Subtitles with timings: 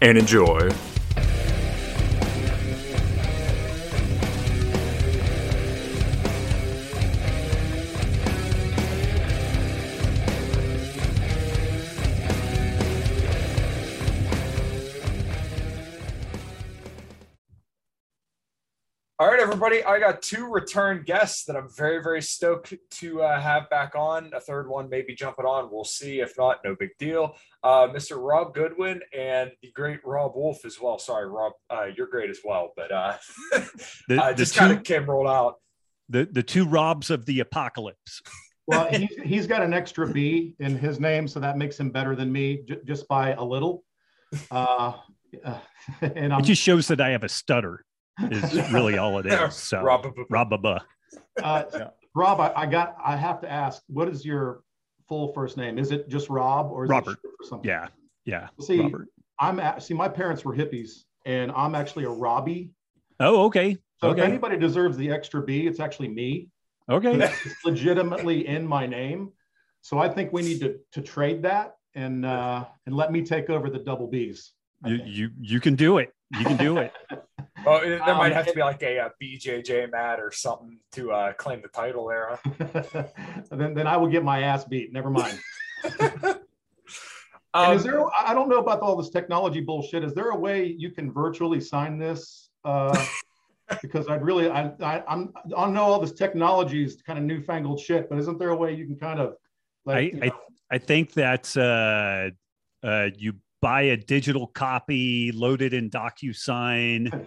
[0.00, 0.70] and enjoy.
[19.20, 19.84] All right, everybody.
[19.84, 24.32] I got two return guests that I'm very, very stoked to uh, have back on.
[24.34, 25.68] A third one maybe jumping on.
[25.70, 26.18] We'll see.
[26.18, 27.36] If not, no big deal.
[27.62, 28.16] Uh, Mr.
[28.20, 30.98] Rob Goodwin and the great Robb Wolf as well.
[30.98, 33.16] Sorry, Rob, uh, you're great as well, but uh,
[34.08, 35.60] The- uh, just kind of came rolled out.
[36.08, 38.20] the the two Robs of the apocalypse.
[38.66, 42.16] Well, he, he's got an extra B in his name, so that makes him better
[42.16, 43.84] than me j- just by a little.
[44.50, 44.94] Uh,
[45.44, 45.58] uh,
[46.00, 47.84] and I'm It just shows that I have a stutter.
[48.30, 49.54] Is really all it is.
[49.54, 50.78] So Rob, Rob, uh,
[51.42, 51.88] Yeah.
[52.14, 52.40] Rob.
[52.40, 52.96] I, I got.
[53.04, 53.82] I have to ask.
[53.88, 54.62] What is your
[55.08, 55.78] full first name?
[55.78, 57.12] Is it just Rob or is Robert.
[57.12, 57.68] it short something?
[57.68, 57.88] yeah,
[58.24, 58.48] yeah.
[58.60, 59.08] See, Robert.
[59.40, 59.94] I'm at, see.
[59.94, 62.70] My parents were hippies, and I'm actually a Robbie.
[63.20, 66.48] Oh, okay, So if anybody deserves the extra B, it's actually me.
[66.90, 67.16] okay.
[67.16, 69.30] It's legitimately in my name.
[69.82, 73.50] So I think we need to to trade that and uh, and let me take
[73.50, 74.50] over the double Bs.
[74.84, 75.08] I You think.
[75.16, 76.12] you you can do it.
[76.38, 76.92] You can do it.
[77.66, 81.12] oh, there might Um, have to be like a, uh BJJ mat or something to
[81.12, 82.38] uh, claim the title there.
[82.42, 83.04] Huh?
[83.50, 84.92] then, then I will get my ass beat.
[84.92, 85.38] Never mind.
[87.56, 88.04] Um, is there?
[88.12, 90.02] I don't know about all this technology bullshit.
[90.02, 92.50] Is there a way you can virtually sign this?
[92.64, 93.00] Uh,
[93.80, 97.78] because I'd really, I, I, I'm, I know all this technology is kind of newfangled
[97.78, 99.36] shit, but isn't there a way you can kind of,
[99.84, 100.32] like, I- you know,
[100.70, 102.30] I think that uh,
[102.84, 107.26] uh, you buy a digital copy, load it in DocuSign,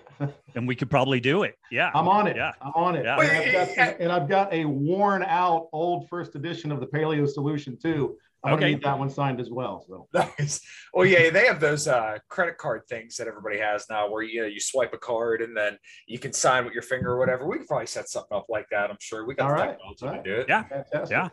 [0.54, 1.56] and we could probably do it.
[1.72, 1.90] Yeah.
[1.96, 2.36] I'm on it.
[2.36, 2.52] Yeah.
[2.62, 3.06] I'm on it.
[3.06, 3.20] Yeah.
[3.20, 7.28] And, I've got, and I've got a worn out old first edition of the Paleo
[7.28, 8.18] Solution too.
[8.44, 8.60] I'm Okay.
[8.62, 9.84] gonna need that one signed as well.
[9.88, 10.62] So Nice.
[10.94, 14.42] Well, yeah, they have those uh, credit card things that everybody has now, where you
[14.42, 17.48] know you swipe a card and then you can sign with your finger or whatever.
[17.48, 18.92] We could probably set something up like that.
[18.92, 19.70] I'm sure we got All the right.
[19.72, 20.24] technology All to right.
[20.24, 20.46] do it.
[20.48, 20.64] Yeah.
[20.68, 21.10] fantastic.
[21.10, 21.30] Yeah.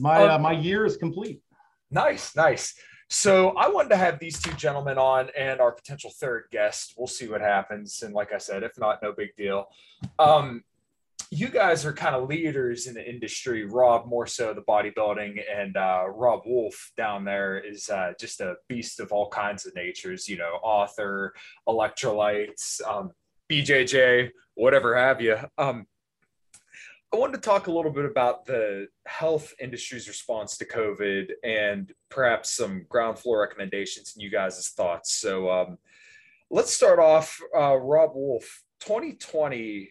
[0.00, 1.42] My Um, uh, my year is complete.
[1.92, 2.74] Nice, nice.
[3.12, 6.94] So I wanted to have these two gentlemen on and our potential third guest.
[6.96, 8.02] We'll see what happens.
[8.02, 9.66] And like I said, if not, no big deal.
[10.20, 10.62] Um,
[11.32, 13.64] you guys are kind of leaders in the industry.
[13.64, 18.54] Rob more so the bodybuilding, and uh, Robb Wolf down there is uh, just a
[18.68, 20.28] beast of all kinds of natures.
[20.28, 21.32] You know, author,
[21.68, 23.10] electrolytes, um,
[23.50, 25.36] BJJ, whatever have you.
[25.58, 25.86] Um,
[27.12, 31.92] I wanted to talk a little bit about the health industry's response to COVID and
[32.08, 35.16] perhaps some ground floor recommendations and you guys' thoughts.
[35.16, 35.78] So um,
[36.50, 39.90] let's start off, uh, Robb Wolf, 2020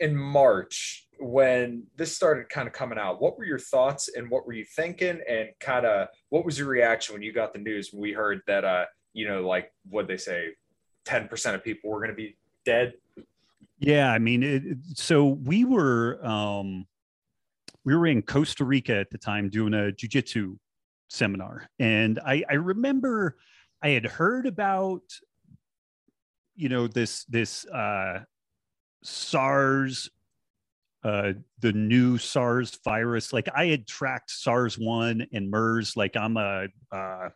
[0.00, 4.44] in March, when this started kind of coming out, what were your thoughts and what
[4.44, 5.20] were you thinking?
[5.28, 8.40] And kind of what was your reaction when you got the news when we heard
[8.48, 10.48] that, uh, you know, like what they say,
[11.04, 12.94] 10% of people were going to be dead?
[13.78, 14.62] Yeah, I mean, it,
[14.94, 16.86] so we were um,
[17.84, 20.56] we were in Costa Rica at the time doing a jujitsu
[21.08, 23.36] seminar, and I, I remember
[23.82, 25.02] I had heard about
[26.54, 28.20] you know this this uh,
[29.02, 30.08] SARS,
[31.04, 33.32] uh, the new SARS virus.
[33.34, 35.96] Like I had tracked SARS one and MERS.
[35.96, 37.28] Like I'm a uh,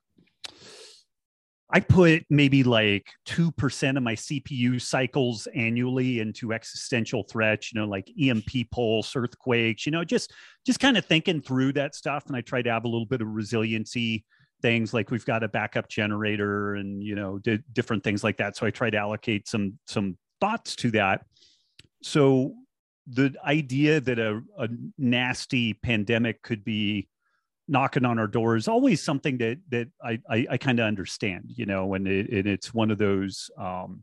[1.73, 7.87] I put maybe like 2% of my CPU cycles annually into existential threats, you know,
[7.87, 10.33] like EMP pulse, earthquakes, you know, just
[10.67, 12.25] just kind of thinking through that stuff.
[12.27, 14.25] And I try to have a little bit of resiliency
[14.63, 18.57] things like we've got a backup generator and, you know, di- different things like that.
[18.57, 21.25] So I try to allocate some some thoughts to that.
[22.03, 22.55] So
[23.07, 24.69] the idea that a, a
[24.99, 27.09] nasty pandemic could be
[27.71, 31.45] knocking on our door is always something that that I I, I kind of understand,
[31.47, 34.03] you know, and, it, and it's one of those um,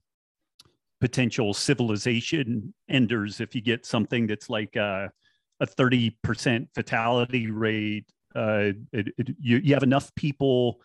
[0.99, 5.11] potential civilization enders if you get something that's like a,
[5.59, 8.05] a 30% fatality rate.
[8.35, 10.79] Uh, it, it, you, you have enough people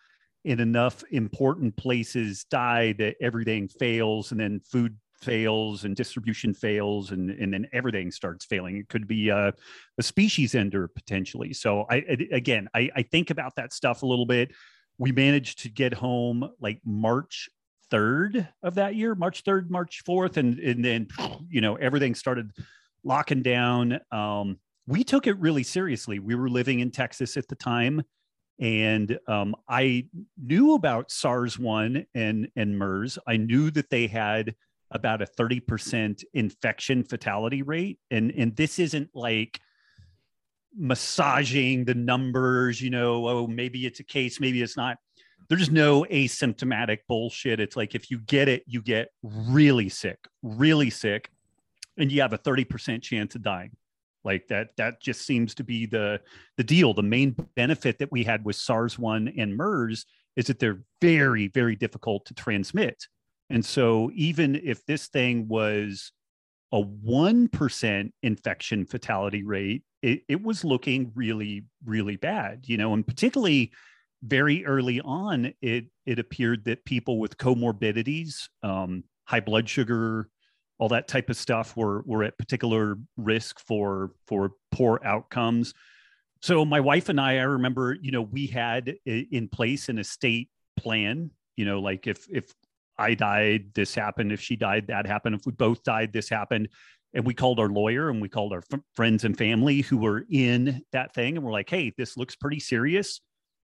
[0.44, 7.10] in enough important places die that everything fails and then food fails and distribution fails
[7.10, 8.76] and, and then everything starts failing.
[8.76, 9.52] It could be a,
[9.98, 11.52] a species ender potentially.
[11.52, 11.96] So I,
[12.32, 14.52] again, I, I think about that stuff a little bit.
[14.98, 17.48] We managed to get home like March
[17.90, 20.36] 3rd of that year, March 3rd, March 4th.
[20.36, 21.08] And, and then,
[21.48, 22.50] you know, everything started
[23.04, 24.00] locking down.
[24.10, 26.18] Um, we took it really seriously.
[26.18, 28.02] We were living in Texas at the time
[28.62, 30.06] and um, I
[30.40, 33.18] knew about SARS one and and MERS.
[33.26, 34.54] I knew that they had
[34.92, 37.98] about a 30% infection fatality rate.
[38.10, 39.60] And, and this isn't like
[40.76, 44.98] massaging the numbers, you know, oh, maybe it's a case, maybe it's not.
[45.48, 47.60] There's no asymptomatic bullshit.
[47.60, 51.30] It's like if you get it, you get really sick, really sick,
[51.98, 53.72] and you have a 30% chance of dying.
[54.24, 56.20] Like that, that just seems to be the
[56.56, 56.94] the deal.
[56.94, 60.06] The main benefit that we had with SARS-1 and MERS
[60.36, 63.08] is that they're very, very difficult to transmit.
[63.52, 66.10] And so even if this thing was
[66.72, 73.06] a 1% infection fatality rate, it, it was looking really, really bad, you know, and
[73.06, 73.72] particularly
[74.22, 80.30] very early on, it, it appeared that people with comorbidities, um, high blood sugar,
[80.78, 85.74] all that type of stuff were, were at particular risk for, for poor outcomes.
[86.40, 90.48] So my wife and I, I remember, you know, we had in place an estate
[90.78, 92.50] plan, you know, like if, if
[93.02, 94.30] I died, this happened.
[94.32, 95.34] If she died, that happened.
[95.34, 96.68] If we both died, this happened.
[97.14, 100.24] And we called our lawyer and we called our f- friends and family who were
[100.30, 101.36] in that thing.
[101.36, 103.20] And we're like, hey, this looks pretty serious.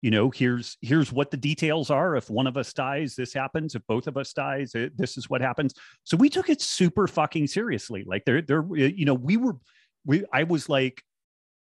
[0.01, 2.15] You know, here's here's what the details are.
[2.15, 3.73] If one of us dies, this happens.
[3.73, 5.73] If both of us dies, it, this is what happens.
[6.03, 8.03] So we took it super fucking seriously.
[8.05, 9.55] Like there, there, you know, we were,
[10.05, 11.01] we, I was like,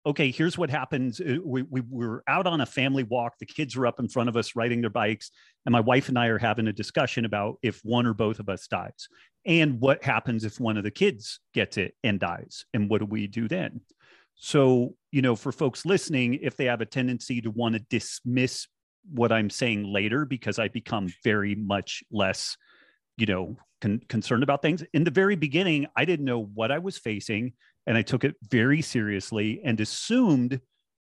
[0.06, 1.20] okay, here's what happens.
[1.20, 3.38] Uh, we, we were out on a family walk.
[3.38, 5.30] The kids are up in front of us riding their bikes.
[5.64, 8.48] And my wife and I are having a discussion about if one or both of
[8.48, 9.08] us dies
[9.46, 12.66] and what happens if one of the kids gets it and dies.
[12.74, 13.80] And what do we do then?
[14.36, 18.66] So, you know, for folks listening, if they have a tendency to want to dismiss
[19.10, 22.56] what I'm saying later because I become very much less,
[23.16, 24.82] you know, con- concerned about things.
[24.92, 27.52] In the very beginning, I didn't know what I was facing
[27.86, 30.60] and I took it very seriously and assumed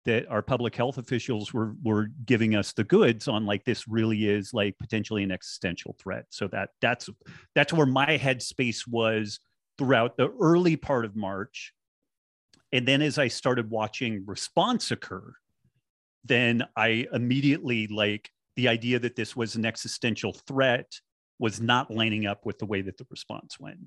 [0.05, 4.29] that our public health officials were were giving us the goods on like this really
[4.29, 6.25] is like potentially an existential threat.
[6.29, 7.09] So that that's
[7.53, 9.39] that's where my headspace was
[9.77, 11.73] throughout the early part of March.
[12.71, 15.33] And then as I started watching response occur,
[16.23, 20.91] then I immediately like the idea that this was an existential threat
[21.39, 23.79] was not lining up with the way that the response went.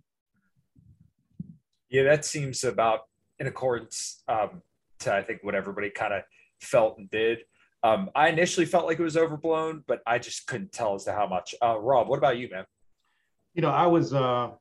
[1.93, 3.00] Yeah, that seems about
[3.39, 4.62] in accordance um,
[5.00, 6.23] to I think what everybody kind of
[6.62, 7.41] felt and did.
[7.83, 11.12] Um, I initially felt like it was overblown, but I just couldn't tell as to
[11.12, 11.55] how much.
[11.62, 12.65] Uh, Rob, what about you, man?
[13.55, 14.53] You know, I was uh,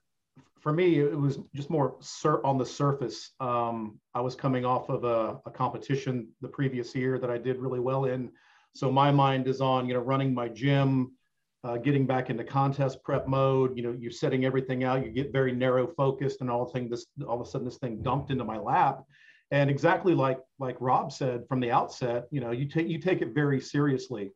[0.59, 3.31] for me, it was just more sur- on the surface.
[3.39, 7.59] Um, I was coming off of a, a, competition the previous year that I did
[7.59, 8.29] really well in,
[8.75, 11.13] so my mind is on you know running my gym,
[11.63, 13.75] uh, getting back into contest prep mode.
[13.77, 15.05] You know, you're setting everything out.
[15.05, 17.77] You get very narrow focused, and all of thing this all of a sudden this
[17.77, 19.03] thing dumped into my lap.
[19.51, 23.21] And exactly like like Rob said from the outset, you know, you take you take
[23.21, 24.31] it very seriously,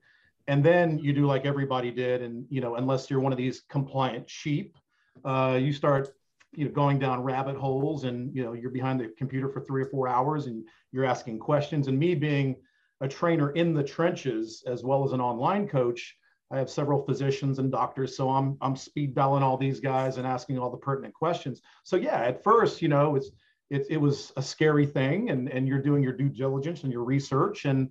[0.48, 3.62] and then you do like everybody did, and you know, unless you're one of these
[3.70, 4.78] compliant sheep,
[5.24, 6.10] uh, you start
[6.54, 9.82] you know going down rabbit holes, and you know you're behind the computer for three
[9.82, 11.88] or four hours, and you're asking questions.
[11.88, 12.58] And me being
[13.02, 16.16] a trainer in the trenches as well as an online coach
[16.56, 20.26] I have several physicians and doctors, so I'm I'm speed dialing all these guys and
[20.26, 21.62] asking all the pertinent questions.
[21.84, 23.32] So yeah, at first, you know, it's
[23.70, 27.04] it, it was a scary thing, and and you're doing your due diligence and your
[27.04, 27.90] research, and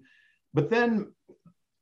[0.54, 1.12] but then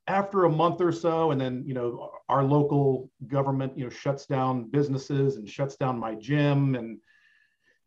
[0.09, 4.27] after a month or so, and then you know our local government you know shuts
[4.27, 6.99] down businesses and shuts down my gym and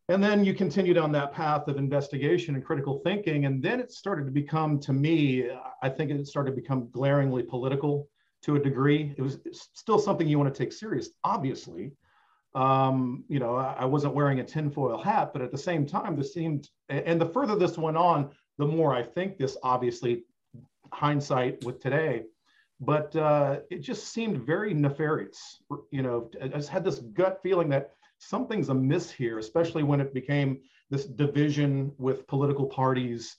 [0.08, 3.92] and then you continue down that path of investigation and critical thinking and then it
[3.92, 5.50] started to become to me
[5.82, 8.08] i think it started to become glaringly political
[8.46, 9.14] to a degree.
[9.18, 11.92] It was still something you want to take serious, obviously.
[12.54, 16.16] Um, you know, I, I, wasn't wearing a tinfoil hat, but at the same time,
[16.16, 20.24] this seemed, and the further this went on, the more I think this obviously
[20.94, 22.24] hindsight with today,
[22.80, 25.60] but uh, it just seemed very nefarious.
[25.92, 30.14] You know, I just had this gut feeling that something's amiss here, especially when it
[30.14, 30.60] became
[30.90, 33.36] this division with political parties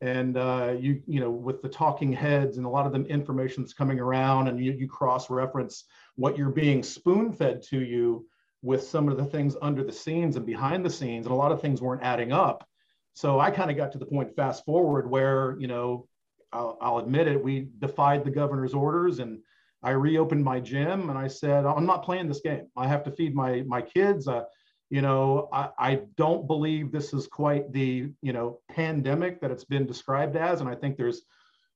[0.00, 3.74] and uh, you you know with the talking heads and a lot of them information's
[3.74, 5.84] coming around and you, you cross reference
[6.16, 8.26] what you're being spoon fed to you
[8.62, 11.52] with some of the things under the scenes and behind the scenes and a lot
[11.52, 12.66] of things weren't adding up.
[13.12, 16.06] So i kind of got to the point fast forward where you know
[16.52, 19.40] I'll, I'll admit it we defied the governor's orders and
[19.82, 22.66] i reopened my gym and i said i'm not playing this game.
[22.76, 24.28] I have to feed my my kids.
[24.28, 24.44] Uh,
[24.90, 29.64] you know I, I, don't believe this is quite the you know pandemic that it's
[29.64, 30.60] been described as.
[30.60, 31.22] And i think there's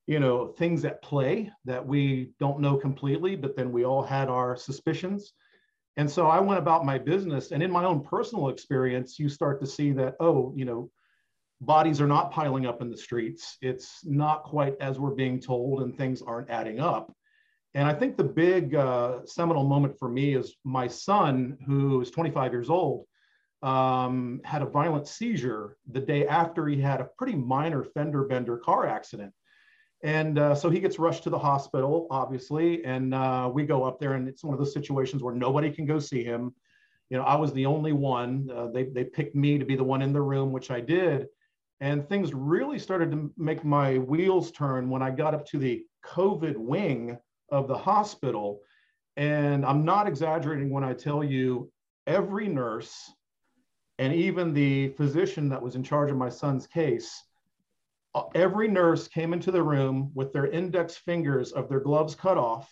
[0.06, 4.28] you know things at play that we don't know completely but then we all had
[4.28, 5.33] our suspicions.
[5.97, 9.61] And so i went about my business and in my own personal experience you start
[9.61, 10.90] to see that oh you know
[11.61, 13.56] bodies are not piling up in the streets.
[13.62, 17.14] It's not quite as we're being told and things aren't adding up
[17.75, 22.11] and I think the big uh, seminal moment for me is my son, who is
[22.11, 23.07] 25 years old,
[23.62, 28.59] um, had a violent seizure the day after he had a pretty minor fender bender
[28.59, 29.33] car accident.
[30.04, 33.99] And uh, so he gets rushed to the hospital, obviously, and uh, we go up
[33.99, 36.54] there, and it's one of those situations where nobody can go see him.
[37.09, 38.50] You know, I was the only one.
[38.54, 41.26] Uh, they they picked me to be the one in the room, which I did,
[41.81, 45.85] and things really started to make my wheels turn when I got up to the
[46.04, 47.19] COVID wing
[47.54, 48.61] of the hospital.
[49.16, 51.70] And I'm not exaggerating when I tell you
[52.06, 53.11] every nurse
[53.99, 57.23] and even the physician that was in charge of my son's case,
[58.14, 62.37] uh, every nurse came into the room with their index fingers of their gloves cut
[62.37, 62.68] off,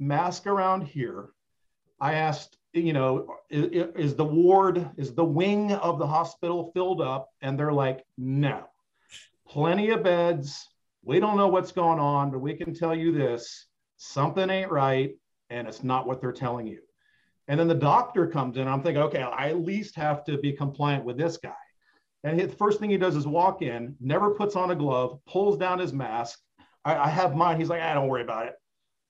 [0.00, 1.30] mask around here.
[2.00, 7.00] I asked, you know, is, is the ward, is the wing of the hospital filled
[7.00, 7.28] up?
[7.40, 8.64] And they're like, no,
[9.48, 10.68] plenty of beds.
[11.04, 13.66] We don't know what's going on, but we can tell you this
[13.98, 15.14] something ain't right
[15.50, 16.80] and it's not what they're telling you.
[17.48, 18.68] And then the doctor comes in.
[18.68, 21.54] I'm thinking, okay, I at least have to be compliant with this guy.
[22.24, 25.56] And the first thing he does is walk in, never puts on a glove, pulls
[25.56, 26.38] down his mask.
[26.84, 27.58] I, I have mine.
[27.58, 28.54] He's like, I ah, don't worry about it.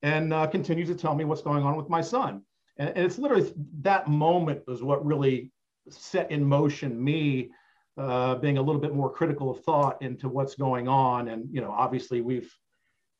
[0.02, 2.42] And uh, continues to tell me what's going on with my son.
[2.76, 5.50] And, and it's literally that moment was what really
[5.88, 7.50] set in motion me
[7.96, 11.28] uh, being a little bit more critical of thought into what's going on.
[11.28, 12.54] And, you know, obviously we've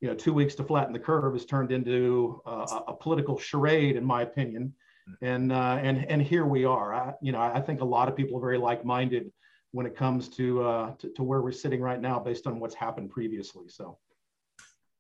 [0.01, 3.97] you know, two weeks to flatten the curve has turned into uh, a political charade,
[3.97, 4.75] in my opinion.
[5.23, 6.95] And uh, and and here we are.
[6.95, 9.33] I, you know, I think a lot of people are very like-minded
[9.73, 12.75] when it comes to, uh, to, to where we're sitting right now, based on what's
[12.75, 13.69] happened previously.
[13.69, 13.99] So,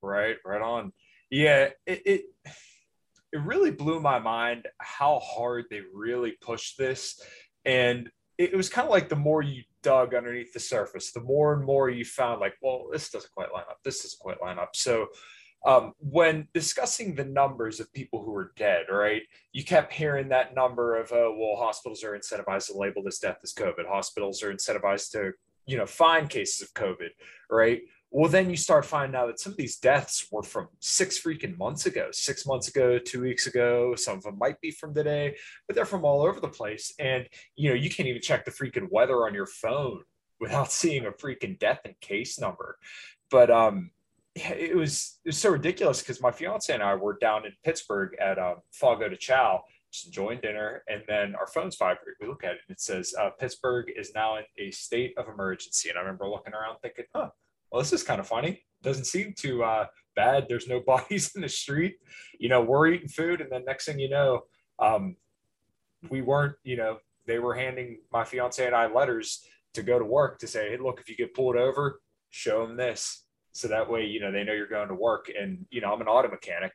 [0.02, 0.92] right, right on.
[1.30, 2.22] Yeah, it, it
[3.32, 7.20] it really blew my mind how hard they really pushed this,
[7.66, 11.54] and it was kind of like the more you dug underneath the surface, the more
[11.54, 13.78] and more you found like, well, this doesn't quite line up.
[13.84, 14.74] This doesn't quite line up.
[14.74, 15.08] So
[15.66, 20.54] um, when discussing the numbers of people who are dead, right, you kept hearing that
[20.54, 23.86] number of, oh, well, hospitals are incentivized to label this death as COVID.
[23.88, 25.32] Hospitals are incentivized to,
[25.66, 27.10] you know, find cases of COVID,
[27.50, 27.82] right?
[28.10, 31.58] Well, then you start finding out that some of these deaths were from six freaking
[31.58, 33.94] months ago, six months ago, two weeks ago.
[33.96, 35.36] Some of them might be from today,
[35.66, 36.94] but they're from all over the place.
[36.98, 40.02] And, you know, you can't even check the freaking weather on your phone
[40.40, 42.78] without seeing a freaking death and case number.
[43.30, 43.90] But, um,
[44.34, 48.14] it was it was so ridiculous because my fiance and I were down in Pittsburgh
[48.20, 52.14] at um, Fogo de Chao, just enjoying dinner, and then our phones vibrate.
[52.20, 55.28] We look at it and it says uh, Pittsburgh is now in a state of
[55.28, 55.88] emergency.
[55.88, 57.30] And I remember looking around thinking, "Huh,
[57.70, 58.62] well, this is kind of funny.
[58.82, 60.46] Doesn't seem too uh, bad.
[60.48, 61.96] There's no bodies in the street.
[62.38, 64.42] You know, we're eating food, and then next thing you know,
[64.78, 65.16] um,
[66.10, 66.56] we weren't.
[66.64, 69.44] You know, they were handing my fiance and I letters
[69.74, 72.76] to go to work to say, "Hey, look, if you get pulled over, show them
[72.76, 75.30] this." So that way, you know, they know you're going to work.
[75.38, 76.72] And you know, I'm an auto mechanic.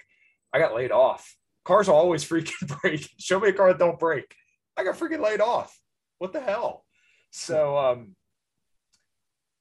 [0.53, 1.35] I got laid off.
[1.65, 3.09] Cars always freaking break.
[3.19, 4.35] Show me a car that don't break.
[4.77, 5.77] I got freaking laid off.
[6.17, 6.85] What the hell?
[7.31, 8.15] So, um,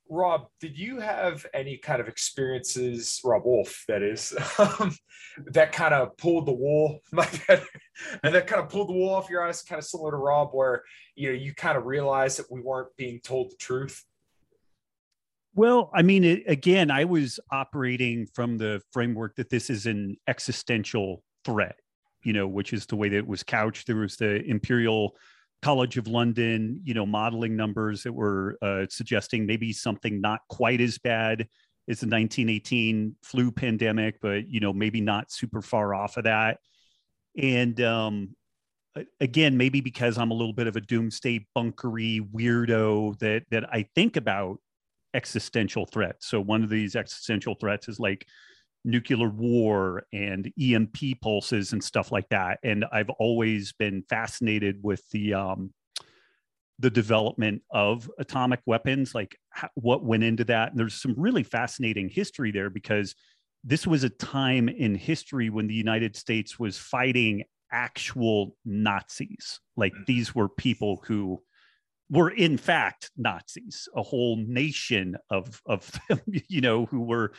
[0.08, 4.94] Rob, did you have any kind of experiences, Robb Wolf, that is, um,
[5.46, 9.46] that kind of pulled the wool, and that kind of pulled the wool off your
[9.46, 10.82] eyes, kind of similar to Rob, where
[11.14, 14.04] you know you kind of realized that we weren't being told the truth?
[15.54, 20.16] Well, I mean, it, again, I was operating from the framework that this is an
[20.26, 21.76] existential threat,
[22.22, 23.86] you know, which is the way that it was couched.
[23.86, 25.14] There was the Imperial
[25.62, 30.80] College of London, you know, modeling numbers that were uh, suggesting maybe something not quite
[30.80, 31.46] as bad
[31.88, 36.58] as the 1918 flu pandemic, but you know, maybe not super far off of that.
[37.36, 38.36] And um,
[39.20, 43.86] again, maybe because I'm a little bit of a doomsday bunkery weirdo that that I
[43.94, 44.58] think about
[45.14, 46.26] existential threats.
[46.28, 48.26] So one of these existential threats is like
[48.84, 52.58] nuclear war and EMP pulses and stuff like that.
[52.62, 55.72] And I've always been fascinated with the um,
[56.78, 60.70] the development of atomic weapons, like how, what went into that.
[60.70, 63.14] And there's some really fascinating history there because
[63.62, 69.60] this was a time in history when the United States was fighting actual Nazis.
[69.76, 70.06] Like mm.
[70.06, 71.40] these were people who
[72.10, 77.32] were in fact Nazis, a whole nation of of them, you know, who were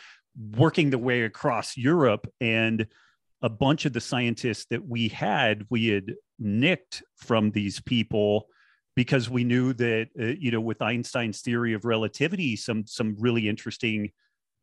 [0.56, 2.86] working the way across Europe and
[3.42, 8.46] a bunch of the scientists that we had, we had nicked from these people
[8.96, 13.48] because we knew that uh, you know with Einstein's theory of relativity, some some really
[13.48, 14.10] interesting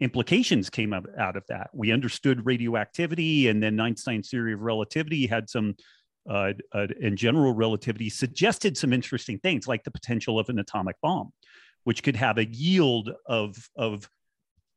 [0.02, 1.70] implications came out, out of that.
[1.74, 5.76] We understood radioactivity, and then Einstein's theory of relativity had some,
[6.30, 10.96] uh, uh, in general relativity, suggested some interesting things like the potential of an atomic
[11.02, 11.32] bomb,
[11.84, 14.10] which could have a yield of, of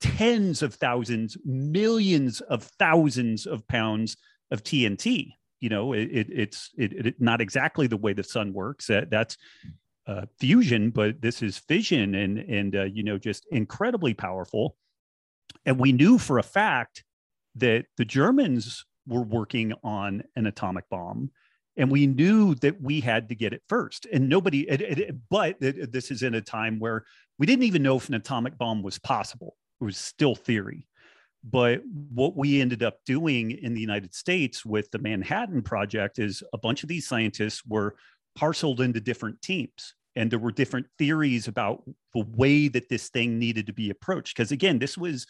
[0.05, 4.17] tens of thousands, millions of thousands of pounds
[4.51, 5.33] of TNT.
[5.61, 8.89] You know, it, it, it's it, not exactly the way the sun works.
[8.89, 9.39] That, that's
[10.07, 14.77] uh, fusion, but this is fission, and and uh, you know, just incredibly powerful.
[15.65, 17.03] And we knew for a fact
[17.55, 21.31] that the Germans were working on an atomic bomb.
[21.77, 24.07] And we knew that we had to get it first.
[24.13, 27.05] And nobody, it, it, but this is in a time where
[27.39, 29.57] we didn't even know if an atomic bomb was possible.
[29.85, 30.87] It was still theory.
[31.45, 31.83] But
[32.15, 36.59] what we ended up doing in the United States with the Manhattan Project is a
[36.59, 37.97] bunch of these scientists were
[38.35, 39.95] parceled into different teams.
[40.17, 41.83] And there were different theories about
[42.15, 44.35] the way that this thing needed to be approached.
[44.35, 45.27] Because again this was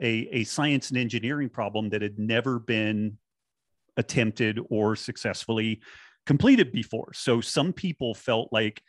[0.00, 3.18] a, a science and engineering problem that had never been
[3.96, 5.80] attempted or successfully
[6.26, 7.12] completed before.
[7.12, 8.80] So some people felt like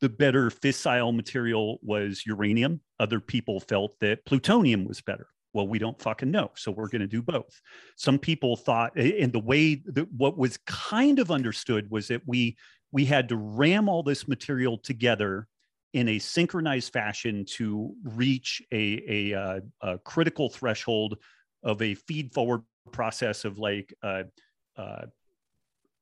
[0.00, 2.80] the better fissile material was uranium.
[2.98, 5.28] Other people felt that plutonium was better.
[5.52, 7.60] Well we don't fucking know so we're going to do both.
[7.96, 12.56] Some people thought and the way that what was kind of understood was that we
[12.92, 15.46] we had to ram all this material together
[15.92, 21.18] in a synchronized fashion to reach a, a, uh, a critical threshold
[21.62, 24.22] of a feed forward process of like uh,
[24.76, 25.02] uh,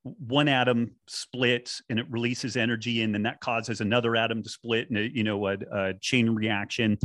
[0.03, 4.89] one atom splits and it releases energy and then that causes another atom to split
[4.89, 6.97] and a, you know a, a, chain reaction.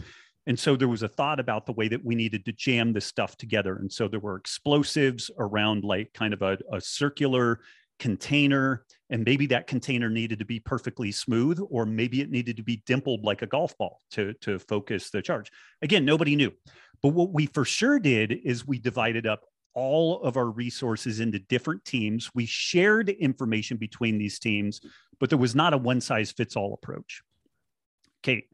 [0.47, 3.07] And so there was a thought about the way that we needed to jam this
[3.07, 3.77] stuff together.
[3.77, 7.61] And so there were explosives around like kind of a, a circular
[7.99, 12.63] container and maybe that container needed to be perfectly smooth or maybe it needed to
[12.63, 15.51] be dimpled like a golf ball to, to focus the charge.
[15.81, 16.53] Again nobody knew.
[17.03, 21.39] But what we for sure did is we divided up all of our resources into
[21.39, 22.31] different teams.
[22.35, 24.81] We shared information between these teams
[25.21, 27.23] but there was not a one size fits all approach.
[28.23, 28.47] Okay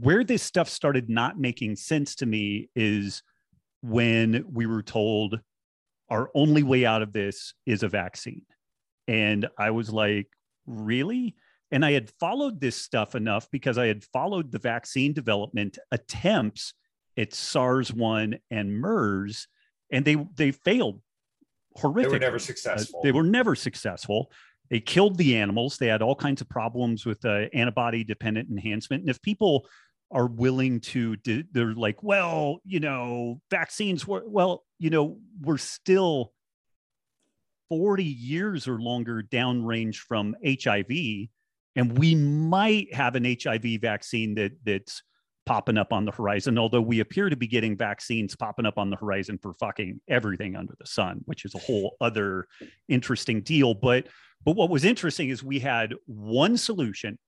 [0.00, 3.22] where this stuff started not making sense to me is
[3.82, 5.40] when we were told
[6.10, 8.44] our only way out of this is a vaccine.
[9.08, 10.28] And I was like,
[10.66, 11.34] really?
[11.70, 16.74] And I had followed this stuff enough because I had followed the vaccine development attempts
[17.16, 19.48] at SARS 1 and MERS,
[19.90, 21.00] and they, they failed
[21.76, 22.10] horrific.
[22.10, 23.00] They were never successful.
[23.00, 24.30] Uh, they were never successful.
[24.70, 25.78] They killed the animals.
[25.78, 29.02] They had all kinds of problems with uh, antibody dependent enhancement.
[29.02, 29.68] And if people
[30.10, 31.16] are willing to,
[31.52, 36.32] they're like, well, you know, vaccines were, well, you know, we're still
[37.68, 41.28] 40 years or longer downrange from HIV.
[41.74, 45.02] And we might have an HIV vaccine that that's
[45.46, 48.90] popping up on the horizon, although we appear to be getting vaccines popping up on
[48.90, 52.46] the horizon for fucking everything under the sun, which is a whole other
[52.88, 53.72] interesting deal.
[53.72, 54.08] But
[54.44, 57.18] but what was interesting is we had one solution.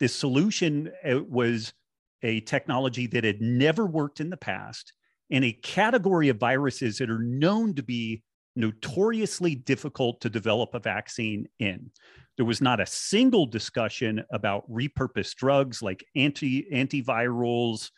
[0.00, 1.74] This solution uh, was
[2.22, 4.92] a technology that had never worked in the past
[5.30, 8.22] in a category of viruses that are known to be
[8.58, 11.90] notoriously difficult to develop a vaccine in.
[12.36, 17.90] There was not a single discussion about repurposed drugs like anti antivirals,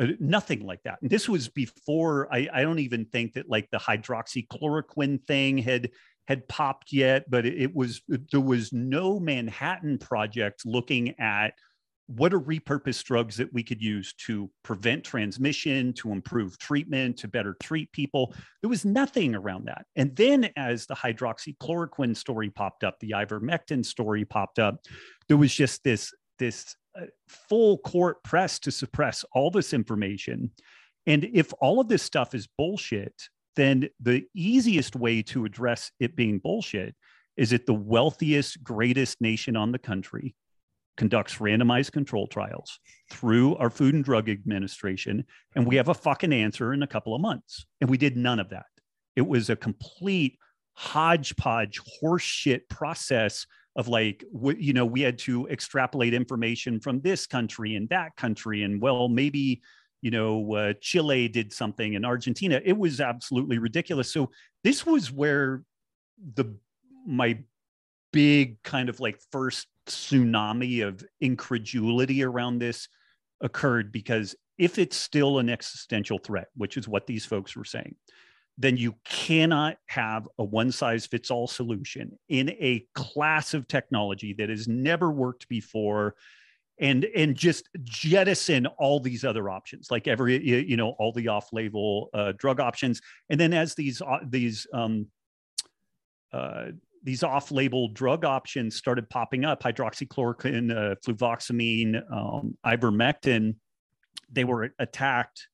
[0.00, 0.98] uh, nothing like that.
[1.02, 5.90] And this was before I, I don't even think that like the hydroxychloroquine thing had
[6.28, 11.54] had popped yet, but it, it was there was no Manhattan project looking at
[12.06, 17.28] what are repurposed drugs that we could use to prevent transmission, to improve treatment, to
[17.28, 18.34] better treat people?
[18.60, 19.86] There was nothing around that.
[19.96, 24.80] And then as the hydroxychloroquine story popped up, the ivermectin story popped up,
[25.28, 30.50] there was just this, this uh, full court press to suppress all this information.
[31.06, 33.14] And if all of this stuff is bullshit,
[33.56, 36.94] then the easiest way to address it being bullshit
[37.36, 40.34] is that the wealthiest, greatest nation on the country
[40.96, 42.78] conducts randomized control trials
[43.10, 45.24] through our Food and Drug Administration,
[45.56, 47.66] and we have a fucking answer in a couple of months.
[47.80, 48.66] And we did none of that.
[49.16, 50.38] It was a complete
[50.74, 54.24] hodgepodge horseshit process of like
[54.58, 59.08] you know we had to extrapolate information from this country and that country and well
[59.08, 59.62] maybe
[60.02, 64.30] you know uh, chile did something in argentina it was absolutely ridiculous so
[64.62, 65.62] this was where
[66.34, 66.44] the
[67.06, 67.38] my
[68.12, 72.88] big kind of like first tsunami of incredulity around this
[73.40, 77.94] occurred because if it's still an existential threat which is what these folks were saying
[78.56, 84.32] then you cannot have a one size fits all solution in a class of technology
[84.32, 86.14] that has never worked before
[86.78, 91.52] and and just jettison all these other options like every you know all the off
[91.52, 93.00] label uh, drug options.
[93.30, 95.06] And then as these uh, these um
[96.32, 96.66] uh,
[97.04, 103.54] these off-label drug options started popping up hydroxychloroquine uh, fluvoxamine um, ivermectin.
[104.32, 105.48] They were attacked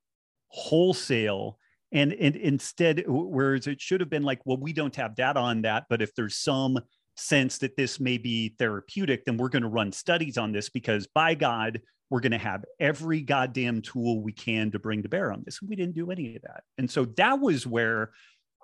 [0.49, 1.59] wholesale.
[1.93, 5.63] And, and instead whereas it should have been like well we don't have data on
[5.63, 6.79] that but if there's some
[7.17, 11.09] sense that this may be therapeutic then we're going to run studies on this because
[11.09, 15.33] by god we're going to have every goddamn tool we can to bring to bear
[15.33, 15.61] on this.
[15.61, 16.65] And we didn't do any of that.
[16.77, 18.11] And so that was where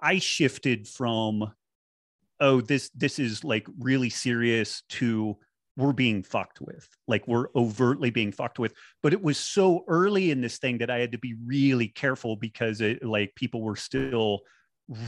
[0.02, 1.50] i shifted from
[2.40, 5.36] oh this this is like really serious to
[5.76, 6.88] we're being fucked with.
[7.06, 8.72] Like we're overtly being fucked with.
[9.02, 12.36] But it was so early in this thing that i had to be really careful
[12.36, 14.40] because it like people were still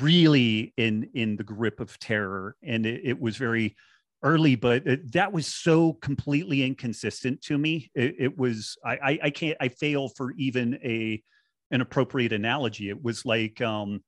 [0.00, 2.56] really in in the grip of terror.
[2.62, 3.76] And it, it was very
[4.24, 7.90] early but it, that was so completely inconsistent to me.
[7.94, 11.22] It, it was I, I i can't i fail for even a
[11.70, 12.88] an appropriate analogy.
[12.88, 14.02] It was like um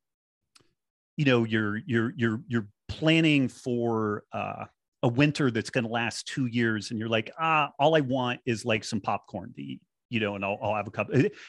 [1.17, 4.65] you know you're you're you're you're planning for uh
[5.03, 8.39] a winter that's going to last two years and you're like ah all i want
[8.45, 11.09] is like some popcorn to eat you know and i'll, I'll have a cup.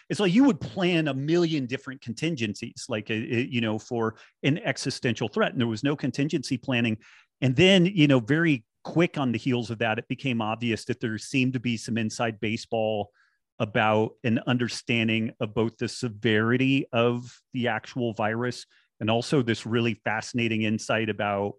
[0.09, 3.59] It's like you would plan a million different contingencies like a, uh, a, uh, you
[3.59, 6.97] know for an existential threat and there was no contingency planning.
[7.41, 10.99] And then you know very quick on the heels of that it became obvious that
[11.01, 13.11] there seemed to be some inside baseball
[13.59, 18.65] about an understanding of both the severity of the actual virus
[19.01, 21.55] and also this really fascinating insight about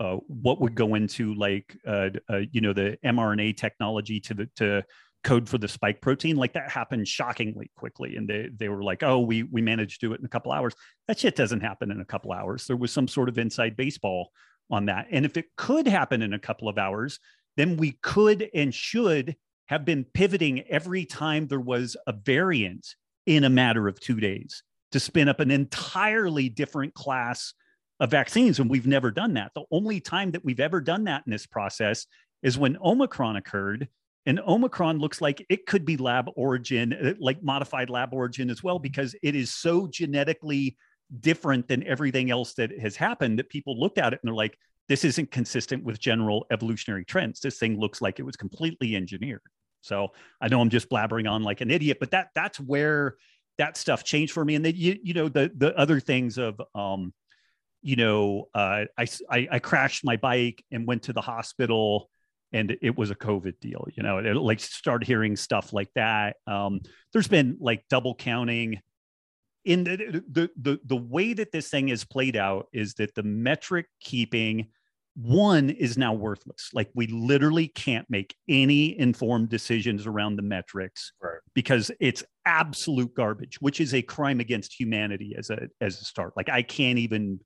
[0.00, 4.50] uh, what would go into like uh, uh, you know the mRNA technology to the
[4.56, 4.84] to
[5.24, 6.36] code for the spike protein.
[6.36, 10.08] Like that happened shockingly quickly and they they were like oh we we managed to
[10.08, 10.74] do it in a couple hours.
[11.06, 12.66] That shit doesn't happen in a couple hours.
[12.66, 14.30] There was some sort of inside baseball
[14.70, 15.06] on that.
[15.10, 17.18] And if it could happen in a couple of hours
[17.56, 19.34] then we could and should
[19.66, 22.86] have been pivoting every time there was a variant
[23.26, 27.54] in a matter of 2 days to spin up an entirely different class
[28.00, 28.58] of vaccines.
[28.58, 29.52] And we've never done that.
[29.54, 32.06] The only time that we've ever done that in this process
[32.42, 33.88] is when Omicron occurred.
[34.26, 38.62] And Omicron looks like it could be lab origin, uh, like modified lab origin as
[38.62, 40.76] well, because it is so genetically
[41.20, 44.58] different than everything else that has happened that people looked at it and they're like,
[44.88, 47.40] this isn't consistent with general evolutionary trends.
[47.40, 49.42] This thing looks like it was completely engineered.
[49.80, 50.08] So
[50.40, 53.16] I know I'm just blabbering on like an idiot, but that that's where
[53.58, 54.54] that stuff changed for me.
[54.54, 57.12] And then you you know the the other things of um,
[57.82, 62.10] you know, uh, I, I, I crashed my bike and went to the hospital,
[62.52, 63.86] and it was a COVID deal.
[63.94, 66.36] You know, it, like start hearing stuff like that.
[66.46, 66.80] Um,
[67.12, 68.80] there's been like double counting.
[69.64, 73.22] In the, the the the way that this thing is played out is that the
[73.22, 74.68] metric keeping
[75.14, 76.70] one is now worthless.
[76.72, 81.12] Like we literally can't make any informed decisions around the metrics.
[81.58, 86.32] Because it's absolute garbage, which is a crime against humanity as a as a start.
[86.36, 87.40] Like I can't even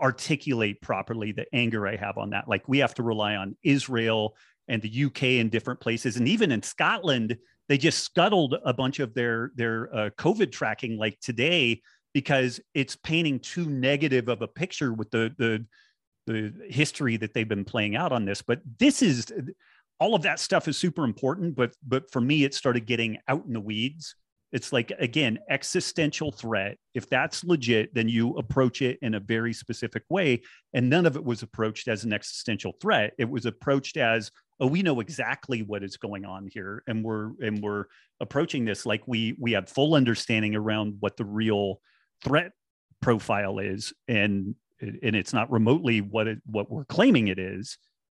[0.00, 2.46] articulate properly the anger I have on that.
[2.46, 4.36] Like we have to rely on Israel
[4.68, 7.36] and the UK and different places, and even in Scotland,
[7.68, 11.82] they just scuttled a bunch of their their uh, COVID tracking like today
[12.14, 15.66] because it's painting too negative of a picture with the the
[16.28, 18.40] the history that they've been playing out on this.
[18.40, 19.32] But this is
[19.98, 21.54] all of that stuff is super important.
[21.56, 24.14] But but for me, it started getting out in the weeds
[24.52, 26.78] it's like, again, existential threat.
[26.94, 30.42] If that's legit, then you approach it in a very specific way.
[30.72, 33.12] And none of it was approached as an existential threat.
[33.18, 34.30] It was approached as,
[34.60, 36.82] oh, we know exactly what is going on here.
[36.86, 37.84] And we're and we're
[38.20, 41.80] approaching this like we we have full understanding around what the real
[42.24, 42.52] threat
[43.02, 43.92] profile is.
[44.06, 47.76] And and it's not remotely what it what we're claiming it is.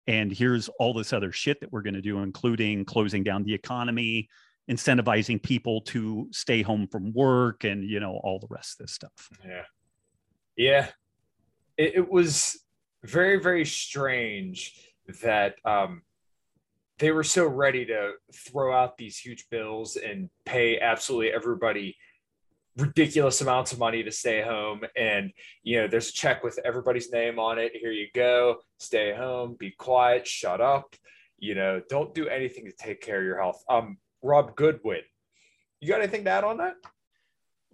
[0.09, 3.53] And here's all this other shit that we're going to do, including closing down the
[3.53, 4.27] economy,
[4.69, 8.93] incentivizing people to stay home from work and you know all the rest of this
[8.93, 9.29] stuff.
[9.45, 9.63] Yeah.
[10.57, 10.87] Yeah.
[11.77, 12.59] It, it was
[13.03, 14.73] very very strange
[15.21, 16.01] that um
[16.97, 21.95] they were so ready to throw out these huge bills and pay absolutely everybody
[22.79, 24.81] ridiculous amounts of money to stay home.
[24.95, 25.31] And
[25.63, 27.73] you know there's a check with everybody's name on it.
[27.75, 28.57] Here you go.
[28.79, 29.55] Stay home.
[29.59, 30.27] Be quiet.
[30.27, 30.95] Shut up.
[31.37, 33.63] You know don't do anything to take care of your health.
[33.69, 35.01] Um rob goodwin
[35.79, 36.75] you got anything to add on that?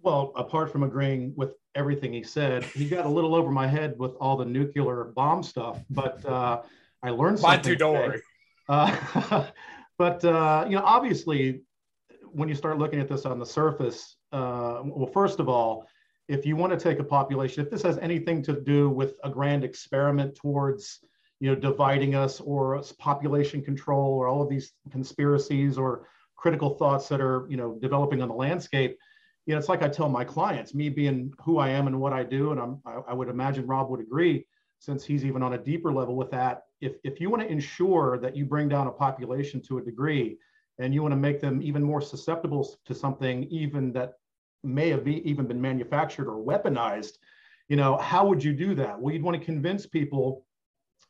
[0.01, 3.95] Well apart from agreeing with everything he said he got a little over my head
[3.97, 6.61] with all the nuclear bomb stuff but uh
[7.03, 8.07] i learned something mine too don't today.
[8.07, 8.21] worry.
[8.67, 9.45] Uh,
[9.99, 11.61] but uh you know obviously
[12.31, 15.87] when you start looking at this on the surface uh, well, first of all,
[16.27, 19.29] if you want to take a population, if this has anything to do with a
[19.29, 20.99] grand experiment towards,
[21.39, 27.07] you know, dividing us or population control or all of these conspiracies or critical thoughts
[27.09, 28.97] that are, you know, developing on the landscape,
[29.45, 32.13] you know, it's like I tell my clients, me being who I am and what
[32.13, 34.47] I do, and I'm, I, I would imagine Rob would agree,
[34.79, 36.63] since he's even on a deeper level with that.
[36.81, 40.37] If, if you want to ensure that you bring down a population to a degree,
[40.79, 44.13] and you want to make them even more susceptible to something even that
[44.63, 47.17] may have be, even been manufactured or weaponized
[47.67, 48.99] you know how would you do that?
[48.99, 50.45] Well you'd want to convince people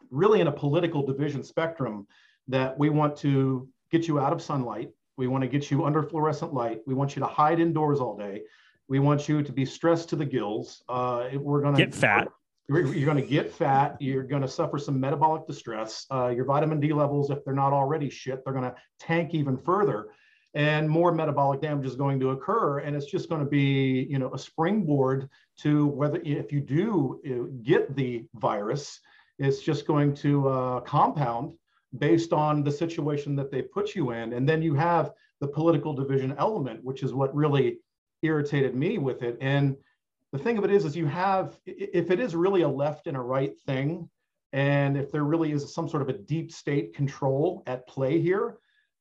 [0.09, 2.07] really in a political division spectrum
[2.47, 6.03] that we want to get you out of sunlight we want to get you under
[6.03, 8.41] fluorescent light we want you to hide indoors all day
[8.87, 12.27] we want you to be stressed to the gills uh, we're going to get fat
[12.67, 13.95] you're going to get fat.
[13.99, 16.05] You're going to suffer some metabolic distress.
[16.11, 19.57] Uh, your vitamin D levels, if they're not already shit, they're going to tank even
[19.57, 20.07] further,
[20.55, 22.79] and more metabolic damage is going to occur.
[22.79, 27.19] And it's just going to be, you know, a springboard to whether if you do
[27.63, 28.99] get the virus,
[29.37, 31.53] it's just going to uh, compound
[31.97, 34.33] based on the situation that they put you in.
[34.33, 37.79] And then you have the political division element, which is what really
[38.23, 39.37] irritated me with it.
[39.41, 39.75] And
[40.37, 43.15] the thing of it is, is you have, if it is really a left and
[43.15, 44.09] a right thing,
[44.51, 48.57] and if there really is some sort of a deep state control at play here,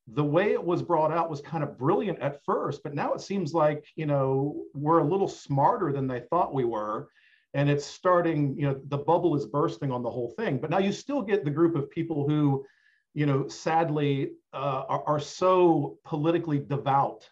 [0.07, 3.21] the way it was brought out was kind of brilliant at first, but now it
[3.21, 7.09] seems like, you know, we're a little smarter than they thought we were.
[7.53, 10.57] And it's starting, you know, the bubble is bursting on the whole thing.
[10.57, 12.65] But now you still get the group of people who,
[13.13, 17.29] you know, sadly uh, are, are so politically devout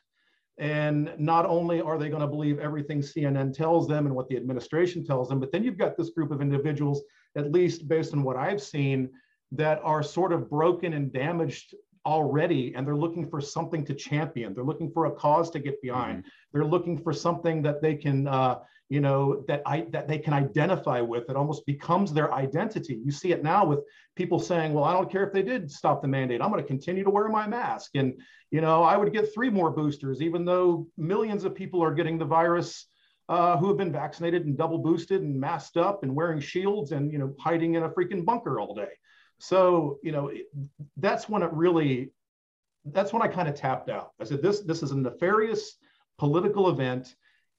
[0.57, 4.37] and not only are they going to believe everything CNN tells them and what the
[4.37, 7.01] administration tells them, but then you've got this group of individuals,
[7.35, 9.09] at least based on what I've seen,
[9.51, 14.53] that are sort of broken and damaged already and they're looking for something to champion
[14.53, 16.27] they're looking for a cause to get behind mm-hmm.
[16.51, 18.59] they're looking for something that they can uh,
[18.93, 23.11] you know that i that they can identify with it almost becomes their identity you
[23.11, 23.79] see it now with
[24.15, 26.67] people saying well i don't care if they did stop the mandate i'm going to
[26.67, 28.13] continue to wear my mask and
[28.51, 32.17] you know i would get three more boosters even though millions of people are getting
[32.17, 32.87] the virus
[33.29, 37.11] uh, who have been vaccinated and double boosted and masked up and wearing shields and
[37.11, 38.93] you know hiding in a freaking bunker all day
[39.43, 40.31] so, you know,
[40.95, 42.13] that's when it really,
[42.85, 44.11] that's when I kind of tapped out.
[44.17, 45.75] I said, this, this is a nefarious
[46.17, 47.13] political event.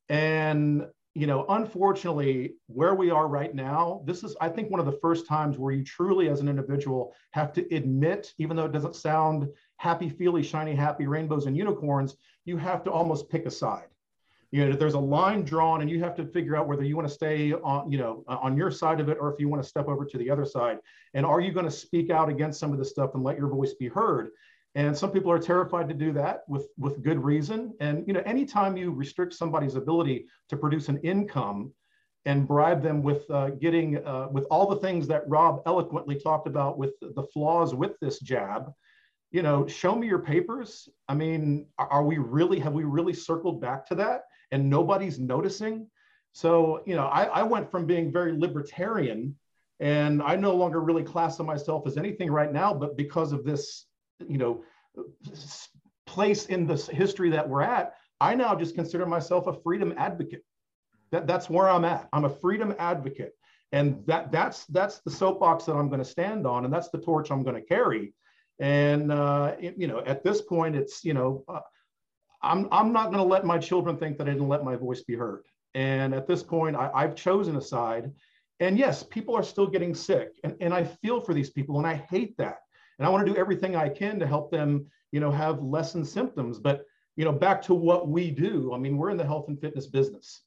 [0.08, 4.86] And, you know, unfortunately, where we are right now, this is, I think, one of
[4.86, 8.72] the first times where you truly, as an individual, have to admit, even though it
[8.72, 13.50] doesn't sound happy, feely, shiny, happy rainbows and unicorns, you have to almost pick a
[13.50, 13.86] side.
[14.50, 17.08] You know there's a line drawn and you have to figure out whether you want
[17.08, 19.68] to stay on you know on your side of it or if you want to
[19.68, 20.78] step over to the other side.
[21.12, 23.48] And are you going to speak out against some of this stuff and let your
[23.48, 24.30] voice be heard
[24.74, 27.74] and some people are terrified to do that with with good reason.
[27.80, 31.72] And you know anytime you restrict somebody's ability to produce an income
[32.26, 36.46] and bribe them with uh, getting uh, with all the things that rob eloquently talked
[36.46, 38.72] about with the flaws with this jab
[39.30, 40.88] you know show me your papers.
[41.08, 44.22] I mean are we really have we really circled back to that?
[44.50, 45.88] And nobody's noticing.
[46.34, 49.36] So, you know, I, I went from being very libertarian
[49.78, 53.86] and I no longer really class myself as anything right now, but because of this,
[54.20, 54.64] you know,
[56.06, 60.44] place in this history that we're at, I now just consider myself a freedom advocate.
[61.12, 62.08] That, that's where I'm at.
[62.12, 63.32] I'm a freedom advocate.
[63.72, 66.98] And that that's that's the soapbox that I'm going to stand on, and that's the
[66.98, 68.14] torch I'm going to carry.
[68.60, 71.58] And uh, it, you know, at this point, it's you know, uh,
[72.44, 75.02] I'm, I'm not going to let my children think that I didn't let my voice
[75.02, 75.44] be heard.
[75.74, 78.12] And at this point, I, have chosen a side.
[78.60, 80.28] And yes, people are still getting sick.
[80.44, 82.58] And, and I feel for these people and I hate that.
[82.98, 86.06] And I want to do everything I can to help them, you know, have lessened
[86.06, 86.58] symptoms.
[86.58, 86.84] But,
[87.16, 89.86] you know, back to what we do, I mean, we're in the health and fitness
[89.86, 90.42] business.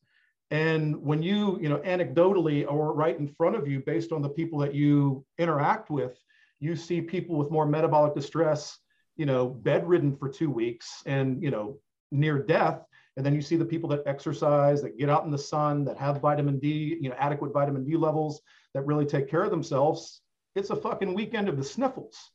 [0.50, 4.30] And when you, you know, anecdotally or right in front of you, based on the
[4.30, 6.18] people that you interact with,
[6.60, 8.80] you see people with more metabolic distress,
[9.18, 11.78] you know, bedridden for two weeks and, you know,
[12.12, 12.86] near death
[13.18, 15.98] and then you see the people that exercise that get out in the sun that
[15.98, 18.42] have vitamin d you know adequate vitamin d levels
[18.74, 20.22] that really take care of themselves
[20.56, 22.32] it's a fucking weekend of the sniffles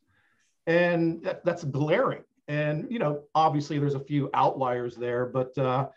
[0.67, 5.89] and that, that's glaring and you know obviously there's a few outliers there but uh,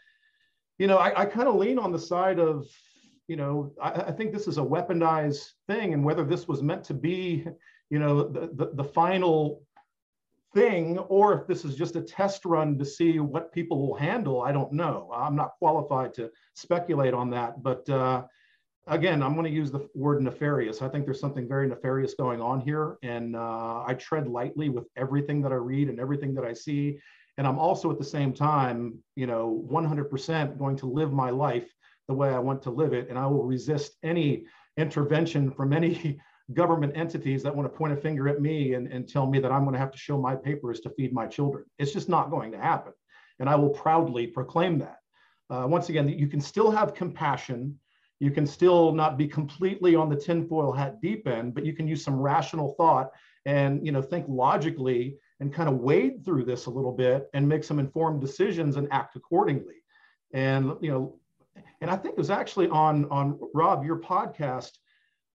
[0.78, 2.68] you know, I, I kind of lean on the side of,
[3.28, 6.84] you know, I, I, think this is a weaponized thing, and whether this was meant
[6.86, 7.46] to be,
[7.90, 9.62] you know, the, the, the final
[10.54, 14.42] thing, or if this is just a test run to see what people will handle,
[14.42, 15.10] I don't know.
[15.14, 18.24] I'm not qualified to speculate on that, but uh,
[18.88, 20.82] again, I'm going to use the word nefarious.
[20.82, 24.86] I think there's something very nefarious going on here, and uh, I tread lightly with
[24.96, 27.00] everything that I read and everything that I see.
[27.38, 31.68] And I'm also at the same time, you know, 100% going to live my life
[32.08, 34.46] the way I want to live it, and I will resist any
[34.78, 36.20] intervention from any
[36.54, 39.52] government entities that want to point a finger at me and, and tell me that
[39.52, 41.66] I'm going to have to show my papers to feed my children.
[41.80, 42.94] It's just not going to happen.
[43.40, 44.98] And I will proudly proclaim that.
[45.50, 47.80] Uh, once again, you can still have compassion
[48.20, 51.88] you can still not be completely on the tinfoil hat deep end, but you can
[51.88, 53.12] use some rational thought
[53.46, 57.48] and you know think logically and kind of wade through this a little bit and
[57.48, 59.76] make some informed decisions and act accordingly.
[60.34, 61.20] And you know,
[61.82, 64.72] and I think it was actually on on Rob your podcast.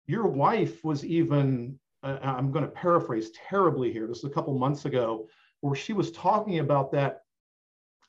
[0.07, 4.07] Your wife was even uh, I'm going to paraphrase terribly here.
[4.07, 5.27] This is a couple months ago,
[5.61, 7.21] where she was talking about that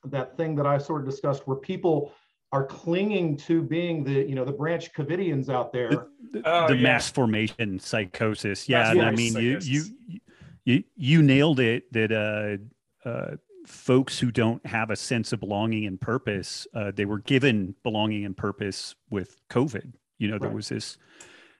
[0.04, 2.12] that thing that I sort of discussed, where people
[2.52, 5.90] are clinging to being the you know the branch Covidians out there.
[5.90, 6.82] The, the, oh, the yeah.
[6.82, 8.68] mass formation psychosis.
[8.68, 9.84] Yeah, I mean you, you
[10.64, 11.92] you you nailed it.
[11.92, 13.36] That uh, uh,
[13.66, 18.24] folks who don't have a sense of belonging and purpose, uh, they were given belonging
[18.24, 19.92] and purpose with COVID.
[20.18, 20.56] You know, there right.
[20.56, 20.98] was this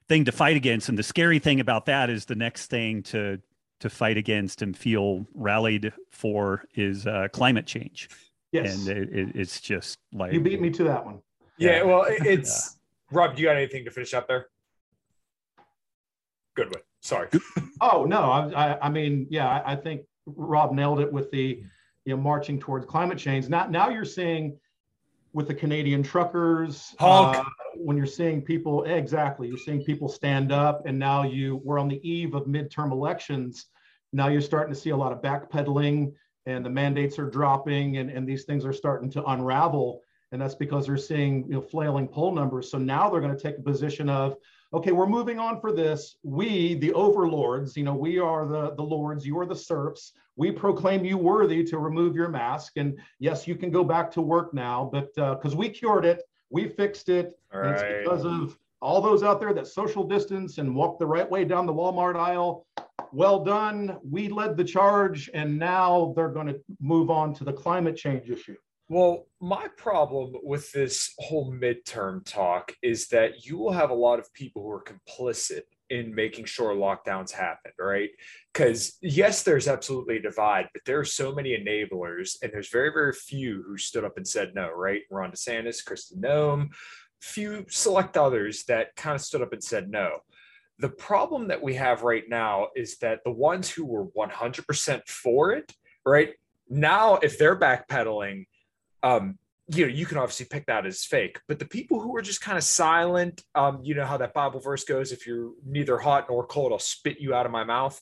[0.07, 3.39] thing to fight against, and the scary thing about that is the next thing to
[3.79, 8.09] to fight against and feel rallied for is uh, climate change.
[8.51, 8.87] Yes.
[8.87, 11.21] And it, it, it's just like you beat me to that one.
[11.57, 11.77] Yeah.
[11.77, 12.77] yeah well, it's
[13.11, 13.17] yeah.
[13.17, 13.35] Rob.
[13.35, 14.47] Do you got anything to finish up there?
[16.55, 16.81] Good one.
[17.01, 17.29] Sorry.
[17.81, 21.63] oh no, I, I, mean, yeah, I, I think Rob nailed it with the
[22.05, 23.49] you know marching towards climate change.
[23.49, 24.57] Now, now you're seeing
[25.33, 27.43] with the Canadian truckers, uh,
[27.75, 31.87] when you're seeing people exactly, you're seeing people stand up, and now you we're on
[31.87, 33.67] the eve of midterm elections.
[34.13, 36.13] Now you're starting to see a lot of backpedaling
[36.45, 40.01] and the mandates are dropping and, and these things are starting to unravel.
[40.31, 42.71] And that's because they're seeing you know flailing poll numbers.
[42.71, 44.37] So now they're going to take a position of
[44.73, 46.15] okay we're moving on for this.
[46.23, 50.13] We the overlords you know we are the the lords you are the serfs.
[50.37, 52.73] We proclaim you worthy to remove your mask.
[52.77, 56.21] And yes you can go back to work now but because uh, we cured it
[56.51, 57.39] we fixed it.
[57.53, 57.71] Right.
[57.71, 61.45] it's because of all those out there that social distance and walk the right way
[61.45, 62.65] down the walmart aisle
[63.11, 63.97] well done.
[64.09, 68.29] We led the charge, and now they're going to move on to the climate change
[68.29, 68.55] issue.
[68.89, 74.19] Well, my problem with this whole midterm talk is that you will have a lot
[74.19, 78.09] of people who are complicit in making sure lockdowns happen, right?
[78.51, 82.91] Because yes, there's absolutely a divide, but there are so many enablers, and there's very,
[82.91, 85.01] very few who stood up and said no, right?
[85.09, 86.69] Ron DeSantis, Kristi Noem,
[87.21, 90.17] few select others that kind of stood up and said no.
[90.79, 95.51] The problem that we have right now is that the ones who were 100% for
[95.51, 95.71] it,
[96.03, 96.33] right
[96.69, 98.47] now, if they're backpedaling,
[99.03, 101.39] um, you know, you can obviously pick that as fake.
[101.47, 104.59] But the people who are just kind of silent, um, you know how that Bible
[104.59, 108.01] verse goes: "If you're neither hot nor cold, I'll spit you out of my mouth."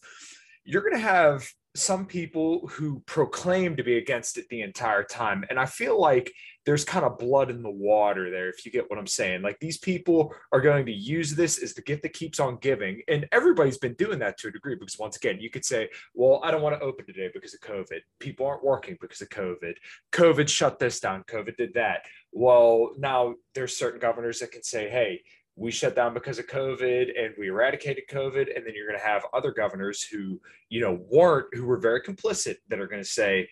[0.64, 5.46] You're going to have some people who proclaim to be against it the entire time.
[5.50, 6.32] And I feel like
[6.66, 9.42] there's kind of blood in the water there, if you get what I'm saying.
[9.42, 13.02] Like these people are going to use this as the gift that keeps on giving.
[13.08, 16.42] And everybody's been doing that to a degree because, once again, you could say, well,
[16.44, 18.02] I don't want to open today because of COVID.
[18.20, 19.74] People aren't working because of COVID.
[20.12, 21.24] COVID shut this down.
[21.24, 22.02] COVID did that.
[22.32, 25.22] Well, now there's certain governors that can say, hey,
[25.60, 28.56] we shut down because of COVID and we eradicated COVID.
[28.56, 32.02] And then you're going to have other governors who, you know, weren't, who were very
[32.02, 33.50] complicit that are going to say,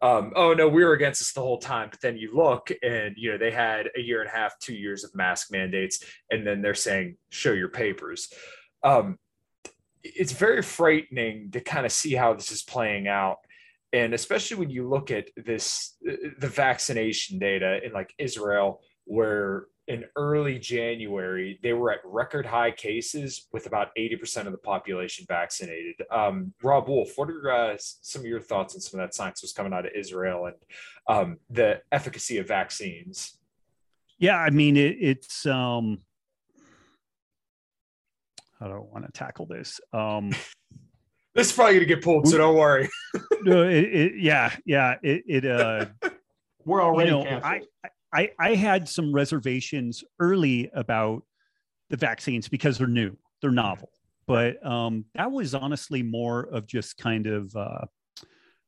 [0.00, 1.88] um, oh no, we were against this the whole time.
[1.90, 4.74] But then you look and, you know, they had a year and a half, two
[4.74, 6.02] years of mask mandates.
[6.30, 8.32] And then they're saying, show your papers.
[8.82, 9.18] Um,
[10.02, 13.38] it's very frightening to kind of see how this is playing out.
[13.92, 20.04] And especially when you look at this, the vaccination data in like Israel, where in
[20.16, 25.96] early January, they were at record high cases with about 80% of the population vaccinated.
[26.10, 29.42] Um, Robb Wolf, what are uh, some of your thoughts on some of that science
[29.42, 30.56] was coming out of Israel and
[31.08, 33.38] um, the efficacy of vaccines?
[34.18, 35.98] Yeah, I mean, it, it's, um,
[38.60, 39.80] how don't want to tackle this?
[39.92, 40.30] Um,
[41.34, 42.88] this is probably going to get pulled, so don't worry.
[43.42, 45.86] no, it, it, yeah, yeah, it, it uh,
[46.64, 47.68] we're already you know, canceled.
[47.84, 51.22] I, I, I had some reservations early about
[51.90, 53.90] the vaccines because they're new, they're novel.
[54.26, 57.86] But um, that was honestly more of just kind of uh,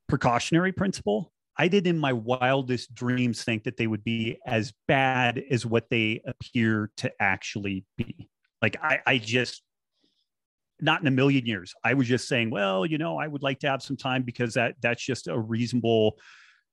[0.08, 1.32] precautionary principle.
[1.56, 5.88] I did in my wildest dreams think that they would be as bad as what
[5.88, 8.28] they appear to actually be.
[8.60, 9.62] Like I, I just
[10.80, 11.72] not in a million years.
[11.84, 14.54] I was just saying, well, you know, I would like to have some time because
[14.54, 16.18] that that's just a reasonable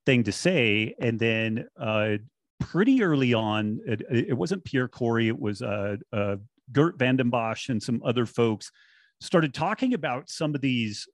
[0.05, 0.95] thing to say.
[0.99, 2.17] And then uh,
[2.61, 6.37] pretty early on, it, it wasn't Pierre Kory, it was uh, uh,
[6.71, 8.71] Geert Vanden Bossche and some other folks
[9.19, 11.07] started talking about some of these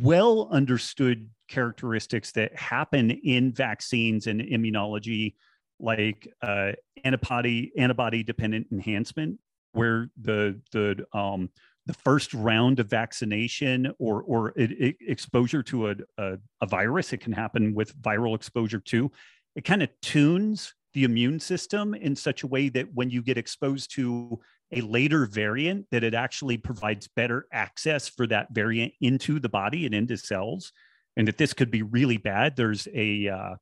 [0.00, 5.34] well understood characteristics that happen in vaccines and immunology
[5.80, 6.72] like uh,
[7.04, 9.38] antibody antibody dependent enhancement
[9.72, 11.50] where the the um,
[11.86, 17.12] the first round of vaccination or or it, it, exposure to a, a, a virus
[17.12, 19.10] it can happen with viral exposure too
[19.54, 23.38] it kind of tunes the immune system in such a way that when you get
[23.38, 24.40] exposed to
[24.72, 29.86] a later variant that it actually provides better access for that variant into the body
[29.86, 30.72] and into cells.
[31.16, 32.56] And that this could be really bad.
[32.56, 33.54] There's a uh,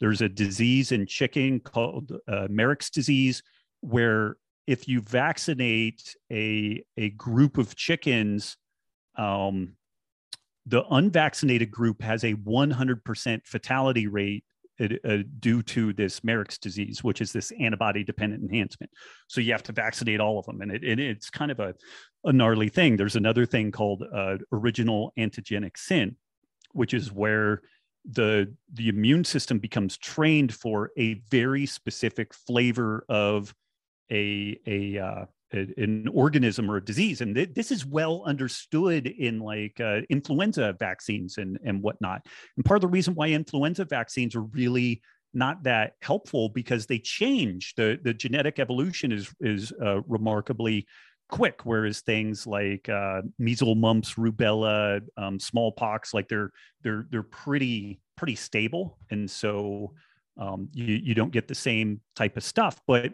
[0.00, 3.42] there's a disease in chicken called uh, Marek's disease
[3.80, 4.36] where
[4.66, 8.56] if you vaccinate a a group of chickens
[9.16, 9.76] um,
[10.66, 14.44] the unvaccinated group has a 100% fatality rate
[14.80, 18.90] uh, due to this Marek's disease, which is this antibody dependent enhancement.
[19.28, 20.60] So you have to vaccinate all of them.
[20.60, 21.74] And it, it, it's kind of a,
[22.24, 22.96] a gnarly thing.
[22.96, 26.16] There's another thing called uh, original antigenic sin,
[26.72, 27.62] which is where
[28.08, 33.52] the the immune system becomes trained for a very specific flavor of
[34.12, 39.38] a a uh, an organism or a disease and th- this is well understood in
[39.38, 42.26] like uh, influenza vaccines and and whatnot.
[42.56, 45.02] And part of the reason why influenza vaccines are really
[45.34, 47.74] not that helpful because they change.
[47.76, 50.86] The the genetic evolution is is uh, remarkably
[51.28, 58.00] quick whereas things like uh, measles mumps rubella um, smallpox like they're they're they're pretty
[58.16, 58.98] pretty stable.
[59.10, 59.92] And so
[60.38, 62.80] um, you you don't get the same type of stuff.
[62.86, 63.12] But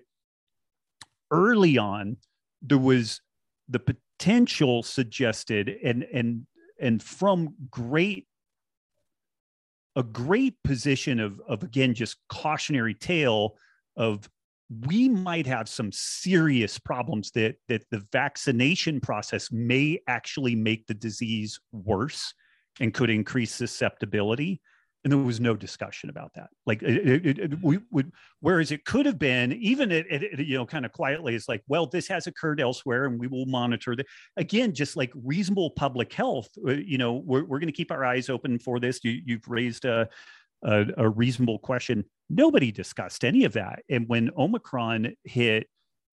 [1.33, 2.17] early on
[2.61, 3.21] there was
[3.69, 6.47] the potential suggested and and
[6.81, 8.27] and from great
[9.97, 13.57] a great position of of again just cautionary tale
[13.97, 14.29] of
[14.87, 20.95] we might have some serious problems that that the vaccination process may actually make the
[20.95, 22.33] disease worse
[22.81, 24.61] and could increase susceptibility
[25.05, 26.49] and there was no discussion about that.
[26.65, 30.07] Like it, it, it, we would whereas it could have been even it,
[30.39, 33.47] you know kind of quietly it's like well this has occurred elsewhere and we will
[33.47, 37.73] monitor that again just like reasonable public health uh, you know we're, we're going to
[37.73, 39.01] keep our eyes open for this.
[39.03, 40.09] You, you've raised a,
[40.65, 42.05] a, a reasonable question.
[42.31, 43.83] Nobody discussed any of that.
[43.91, 45.67] And when omicron hit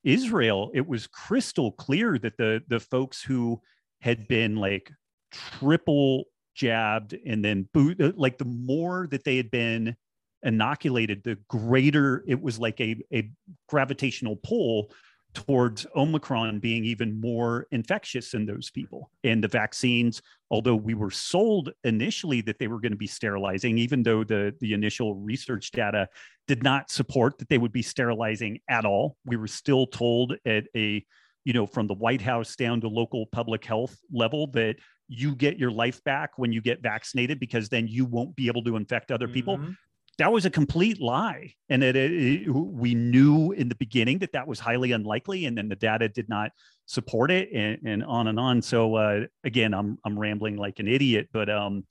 [0.06, 3.60] israel it was crystal clear that the the folks who
[4.00, 4.90] had been like
[5.32, 6.24] triple
[6.60, 9.96] jabbed and then boot like the more that they had been
[10.44, 13.32] inoculated the greater it was like a, a
[13.70, 14.92] gravitational pull
[15.34, 19.10] towards omicron being even more infectious in those people.
[19.24, 23.78] And the vaccines although we were sold initially that they were going to be sterilizing
[23.78, 26.10] even though the the initial research data
[26.48, 30.66] did not support that they would be sterilizing at all we were still told at
[30.76, 31.06] a
[31.46, 34.76] you know from the white house down to local public health level that
[35.10, 38.64] you get your life back when you get vaccinated because then you won't be able
[38.64, 39.58] to infect other people.
[39.58, 39.72] Mm-hmm.
[40.20, 41.56] That was a complete lie.
[41.70, 45.46] And it, it, it, we knew in the beginning that that was highly unlikely.
[45.46, 46.52] And then the data did not
[46.86, 48.62] support it and, and on and on.
[48.62, 51.86] So uh, again, I'm, I'm rambling like an idiot, but um,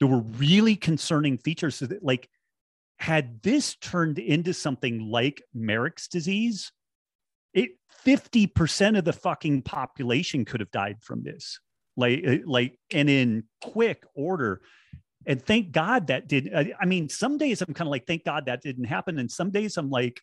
[0.00, 2.28] there were really concerning features that like,
[2.98, 6.72] had this turned into something like Marek's disease,
[7.52, 7.72] it
[8.04, 11.60] 50% of the fucking population could have died from this
[11.96, 14.60] like uh, like and in quick order.
[15.26, 18.46] And thank god that did i mean some days i'm kind of like thank god
[18.46, 19.18] that didn't happen.
[19.18, 20.20] And some days i'm like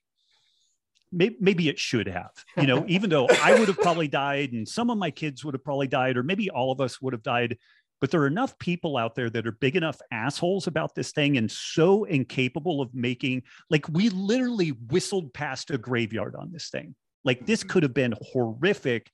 [1.12, 4.68] maybe, maybe it should have you know even though i would have probably died and
[4.68, 7.24] some of my kids would have probably died or maybe all of us would have
[7.24, 7.58] died.
[8.00, 11.38] But there are enough people out there that are big enough assholes about this thing
[11.38, 16.96] and so incapable of making like we literally whistled past a graveyard on this thing.
[17.24, 19.10] Like this could have been horrific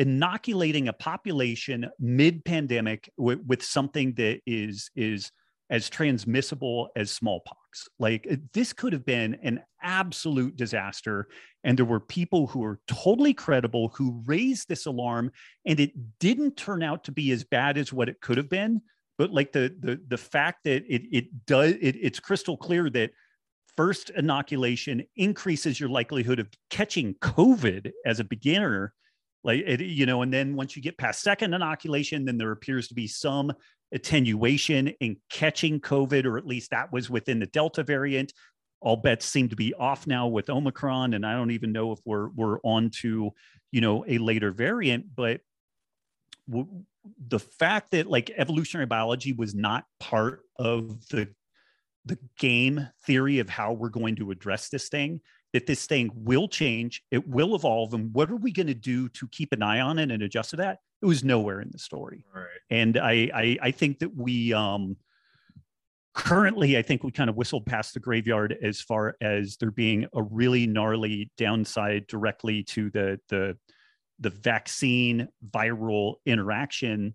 [0.00, 5.30] inoculating a population mid-pandemic with something that is is
[5.68, 7.86] as transmissible as smallpox.
[7.98, 11.28] Like this could have been an absolute disaster.
[11.62, 15.30] And there were people who were totally credible who raised this alarm,
[15.66, 18.80] and it didn't turn out to be as bad as what it could have been.
[19.18, 23.10] But like the the the fact that it it does it, it's crystal clear that
[23.76, 28.94] first inoculation increases your likelihood of catching COVID as a beginner
[29.42, 32.88] like it, you know and then once you get past second inoculation then there appears
[32.88, 33.52] to be some
[33.92, 38.32] attenuation in catching COVID, or at least that was within the Delta variant.
[38.80, 41.98] All bets seem to be off now with Omicron, and I don't even know if
[42.04, 43.30] we're we're on to,
[43.72, 45.14] you know, a later variant.
[45.14, 45.40] But
[46.48, 46.84] w-
[47.28, 51.28] the fact that like evolutionary biology was not part of the
[52.06, 55.20] the game theory of how we're going to address this thing
[55.52, 59.08] that this thing will change it will evolve and what are we going to do
[59.10, 60.78] to keep an eye on it and adjust to that?
[61.02, 62.24] It was nowhere in the story.
[62.34, 62.46] Right.
[62.70, 64.96] and I, I i think that we um
[66.14, 70.06] currently i think we kind of whistled past the graveyard as far as there being
[70.14, 73.56] a really gnarly downside directly to the the
[74.18, 77.14] the vaccine viral interaction.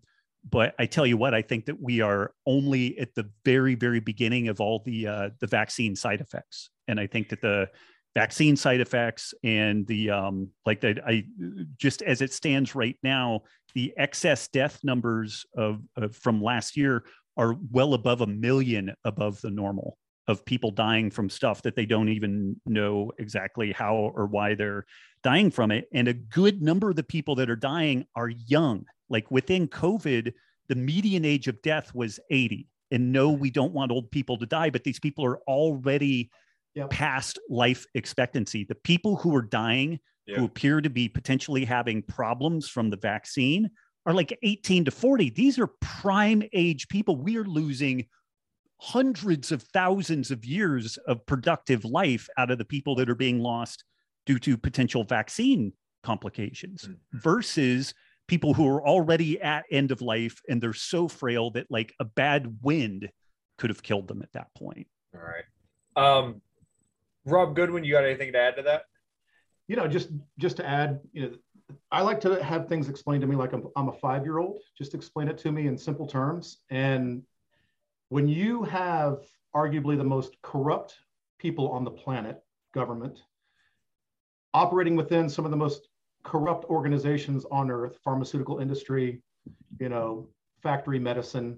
[0.50, 4.00] But i tell you what i think that we are only at the very very
[4.00, 6.70] beginning of all the uh, the vaccine side effects.
[6.88, 7.70] And i think that the
[8.16, 11.24] vaccine side effects and the um like that i
[11.78, 13.42] just as it stands right now
[13.74, 17.04] the excess death numbers of, of from last year
[17.38, 19.98] are well above a million above the normal
[20.28, 24.86] of people dying from stuff that they don't even know exactly how or why they're
[25.24, 25.88] dying from it.
[25.94, 28.86] And a good number of the people that are dying are young.
[29.10, 30.34] Like within COVID,
[30.68, 32.68] the median age of death was 80.
[32.92, 36.32] And no, we don't want old people to die, but these people are already
[36.76, 36.90] Yep.
[36.90, 38.64] past life expectancy.
[38.66, 40.38] The people who are dying, Yeah.
[40.38, 43.70] who appear to be potentially having problems from the vaccine,
[44.06, 45.30] are like 18 to 40.
[45.30, 47.16] These are prime age people.
[47.16, 48.08] We are losing
[48.82, 53.40] hundreds of thousands of years of productive life out of the people that are being
[53.40, 53.84] lost
[54.26, 55.72] due to potential vaccine
[56.04, 56.98] complications Mhm.
[57.14, 57.94] versus
[58.28, 62.06] people who are already at end of life and they're so frail that like a
[62.06, 63.10] bad wind
[63.58, 64.88] could have killed them at that point.
[65.14, 65.46] All right.
[65.96, 66.42] Um,
[67.26, 68.84] Rob Goodwin, you got anything to add to that?
[69.68, 73.28] you know, just just to add, you know, I like to have things explained to
[73.28, 74.60] me like I'm, I'm a five year old.
[74.78, 76.58] Just explain it to me in simple terms.
[76.70, 77.24] And
[78.10, 79.20] when you have
[79.56, 80.96] arguably the most corrupt
[81.40, 83.24] people on the planet, government,
[84.54, 85.90] operating within some of the most
[86.24, 89.22] corrupt organizations on earth, pharmaceutical industry,
[89.80, 90.30] you know,
[90.62, 91.58] factory medicine,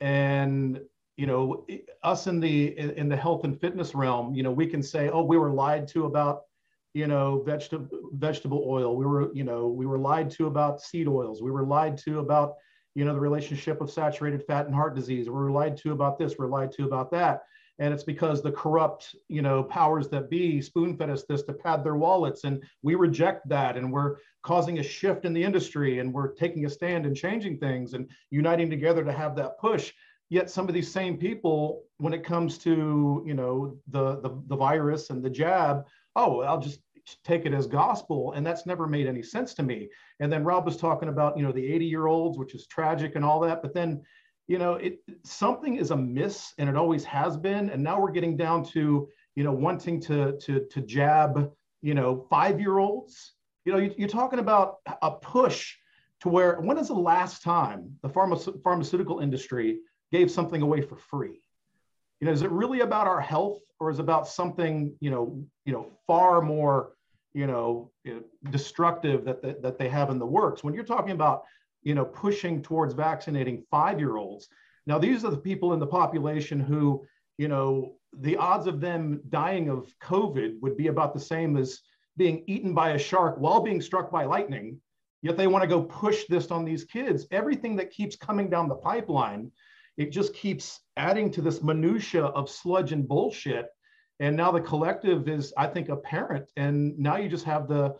[0.00, 0.80] and
[1.18, 1.66] you know,
[2.04, 5.24] us in the in the health and fitness realm, you know, we can say, oh,
[5.24, 6.42] we were lied to about
[6.94, 8.96] you know vegetable vegetable oil.
[8.96, 11.42] We were you know we were lied to about seed oils.
[11.42, 12.54] We were lied to about
[12.94, 15.26] you know the relationship of saturated fat and heart disease.
[15.26, 17.42] We were lied to about this we're lied to about that.
[17.80, 21.52] And it's because the corrupt you know powers that be spoon fed us this to
[21.52, 25.98] pad their wallets and we reject that and we're causing a shift in the industry
[25.98, 29.92] and we're taking a stand and changing things and uniting together to have that push
[30.30, 34.56] yet some of these same people when it comes to you know the the, the
[34.56, 35.84] virus and the jab
[36.16, 36.80] oh i'll just
[37.24, 39.88] take it as gospel and that's never made any sense to me.
[40.20, 43.14] And then rob was talking about you know the 80 year olds which is tragic
[43.16, 44.02] and all that but then
[44.46, 48.36] you know it something is amiss and it always has been and now we're getting
[48.36, 51.50] down to you know wanting to to to jab
[51.82, 55.76] you know five year olds you know you, you're talking about a push
[56.20, 59.78] to where when is the last time the pharma, pharmaceutical industry
[60.12, 61.40] gave something away for free.
[62.20, 65.44] You know is it really about our health or is it about something you know
[65.64, 66.92] you know far more
[67.32, 67.90] you know
[68.50, 70.64] destructive that, that that they have in the works?
[70.64, 71.44] When you're talking about
[71.82, 74.48] you know pushing towards vaccinating five year olds
[74.86, 77.06] now these are the people in the population who
[77.36, 81.80] you know the odds of them dying of covid would be about the same as
[82.16, 84.80] being eaten by a shark while being struck by lightning
[85.22, 87.26] yet they want to go push this on these kids.
[87.30, 89.50] Everything that keeps coming down the pipeline
[89.98, 93.66] it just keeps adding to this minutia of sludge and bullshit.
[94.20, 96.50] And now the collective is i think apparent.
[96.56, 97.94] And now you just have the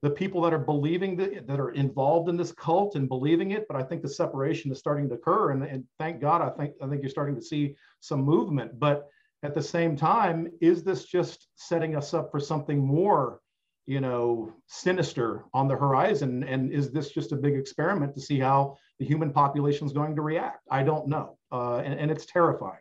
[0.00, 3.66] the people that are believing that, that are involved in this cult and believing it.
[3.68, 5.52] But i think the separation is starting to occur.
[5.52, 8.80] And, and thank god i think i think you're starting to see some movement.
[8.80, 9.08] But
[9.42, 13.41] at the same time is this just setting us up for something more
[13.86, 18.38] you know sinister on the horizon and is this just a big experiment to see
[18.38, 22.26] how the human population is going to react i don't know uh, and, and it's
[22.26, 22.78] terrifying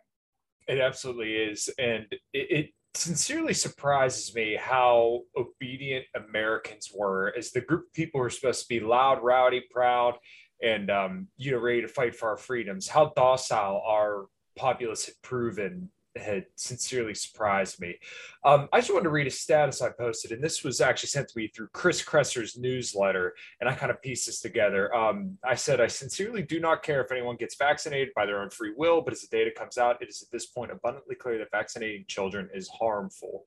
[0.68, 1.70] It absolutely is.
[1.80, 8.20] And it, it sincerely surprises me how obedient Americans were as the group of people
[8.20, 10.16] who are supposed to be loud, rowdy, proud,
[10.64, 12.88] and um, you know, ready to fight for our freedoms.
[12.88, 17.96] How docile our populace had proven had sincerely surprised me.
[18.44, 21.30] Um, I just wanted to read a status I posted, and this was actually sent
[21.30, 24.94] to me through Chris Kresser's newsletter, and I kind of pieced this together.
[24.96, 28.50] Um, I said, I sincerely do not care if anyone gets vaccinated by their own
[28.50, 31.38] free will, but as the data comes out, it is at this point abundantly clear
[31.38, 33.46] that vaccinating children is harmful.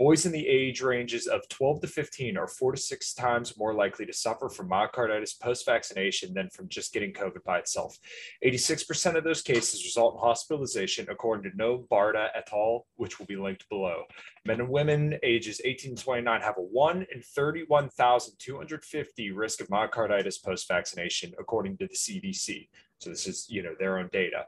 [0.00, 3.74] Boys in the age ranges of 12 to 15 are four to six times more
[3.74, 7.98] likely to suffer from myocarditis post vaccination than from just getting COVID by itself.
[8.42, 13.26] 86% of those cases result in hospitalization, according to Noam Barda et al., which will
[13.26, 14.04] be linked below.
[14.46, 20.42] Men and women ages 18 to 29 have a 1 in 31,250 risk of myocarditis
[20.42, 22.70] post vaccination, according to the CDC.
[23.00, 24.46] So this is, you know, their own data.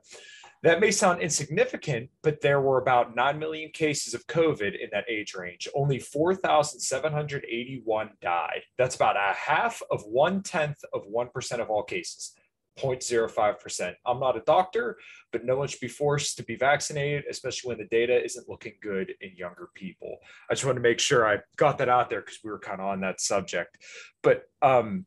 [0.63, 5.05] That may sound insignificant, but there were about 9 million cases of COVID in that
[5.09, 5.69] age range.
[5.75, 8.63] Only 4,781 died.
[8.79, 12.35] That's about a half of one tenth of 1% of all cases.
[12.79, 13.95] 0.05%.
[14.07, 14.99] I'm not a doctor,
[15.31, 18.75] but no one should be forced to be vaccinated, especially when the data isn't looking
[18.81, 20.19] good in younger people.
[20.49, 22.81] I just want to make sure I got that out there because we were kind
[22.81, 23.79] of on that subject.
[24.23, 25.07] But um,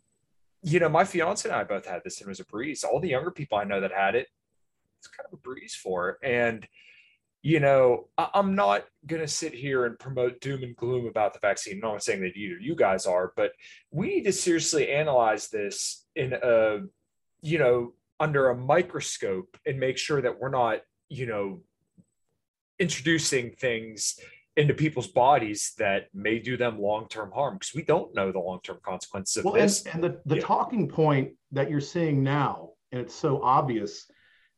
[0.61, 2.83] you know, my fiance and I both had this and it was a breeze.
[2.83, 4.27] All the younger people I know that had it,
[5.05, 6.17] it's kind of a breeze for.
[6.23, 6.67] And,
[7.41, 11.33] you know, I, am not going to sit here and promote doom and gloom about
[11.33, 11.79] the vaccine.
[11.79, 13.51] No, I'm not saying that either you guys are, but
[13.91, 16.79] we need to seriously analyze this in a,
[17.41, 20.79] you know, under a microscope and make sure that we're not,
[21.09, 21.61] you know,
[22.79, 24.19] introducing things
[24.57, 28.79] into people's bodies that may do them long-term harm because we don't know the long-term
[28.83, 29.83] consequences of well, this.
[29.83, 30.41] And, and the, the yeah.
[30.41, 34.09] talking point that you're seeing now, and it's so obvious,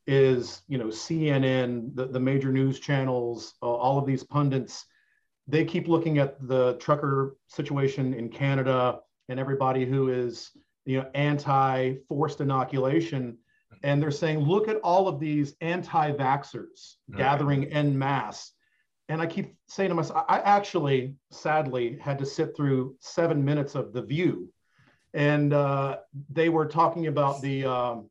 [0.08, 4.86] is you know CNN, the, the major news channels, uh, all of these pundits,
[5.48, 9.00] they keep looking at the trucker situation in Canada
[9.30, 10.52] and everybody who is
[10.86, 13.38] you know anti-forced inoculation,
[13.84, 18.54] and they're saying, look at all of these anti-vaxxers gathering en masse.
[19.10, 23.74] And I keep saying to myself, I actually, sadly, had to sit through seven minutes
[23.76, 24.50] of The View,
[25.14, 25.98] and uh,
[26.30, 28.10] they were talking about the um,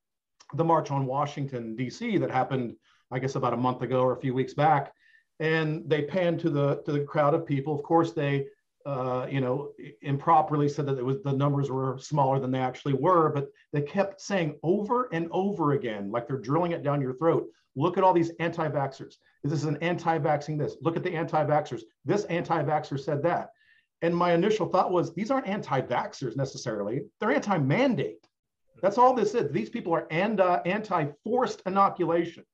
[0.54, 2.76] the March on Washington, D.C., that happened,
[3.10, 4.92] I guess, about a month ago or a few weeks back.
[5.40, 7.74] And they panned to the to the crowd of people.
[7.74, 8.46] Of course, they,
[8.86, 12.94] uh, you know, improperly said that it was the numbers were smaller than they actually
[12.94, 17.14] were, but they kept saying over and over again, like they're drilling it down your
[17.14, 17.46] throat.
[17.74, 19.16] Look at all these anti-vaxxers.
[19.44, 20.76] This is an anti-vaxxing this.
[20.80, 21.82] Look at the anti-vaxxers.
[22.06, 23.50] This anti-vaxxer said that.
[24.02, 27.02] And my initial thought was these aren't anti-vaxxers necessarily.
[27.20, 28.26] They're anti-mandate.
[28.82, 29.50] That's all this is.
[29.50, 32.44] These people are uh, anti forced inoculation.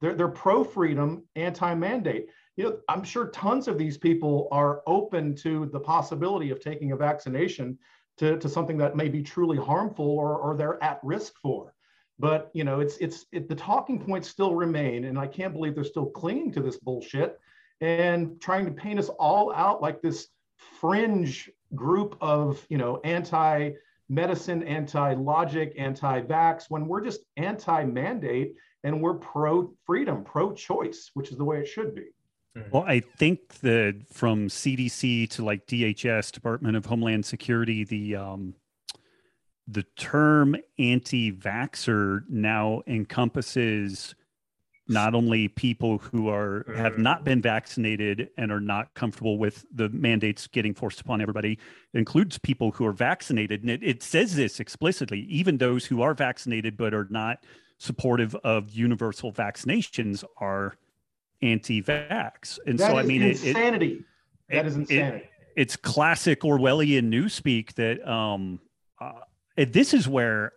[0.00, 2.28] They're, they're pro freedom, anti mandate.
[2.56, 6.92] You know, I'm sure tons of these people are open to the possibility of taking
[6.92, 7.78] a vaccination
[8.18, 11.74] to, to something that may be truly harmful or, or they're at risk for.
[12.18, 15.74] But you know, it's it's it, the talking points still remain, and I can't believe
[15.74, 17.38] they're still clinging to this bullshit
[17.80, 23.70] and trying to paint us all out like this fringe group of you know anti
[24.10, 28.54] medicine, anti logic, anti vax, when we're just anti mandate
[28.84, 32.08] and we're pro freedom, pro choice, which is the way it should be.
[32.58, 32.70] Mm-hmm.
[32.72, 38.54] Well, I think that from CDC to like DHS, Department of Homeland Security, the um,
[39.68, 44.16] the term anti-vaxxer now encompasses
[44.90, 49.88] not only people who are have not been vaccinated and are not comfortable with the
[49.90, 51.52] mandates getting forced upon everybody
[51.92, 53.62] it includes people who are vaccinated.
[53.62, 57.44] And it, it says this explicitly even those who are vaccinated but are not
[57.78, 60.76] supportive of universal vaccinations are
[61.40, 62.58] anti-vax.
[62.66, 64.04] And that so i mean insanity
[64.48, 65.28] it, that is insanity.
[65.56, 68.60] it's classic orwellian newspeak that um
[69.00, 69.12] uh,
[69.56, 70.52] this is where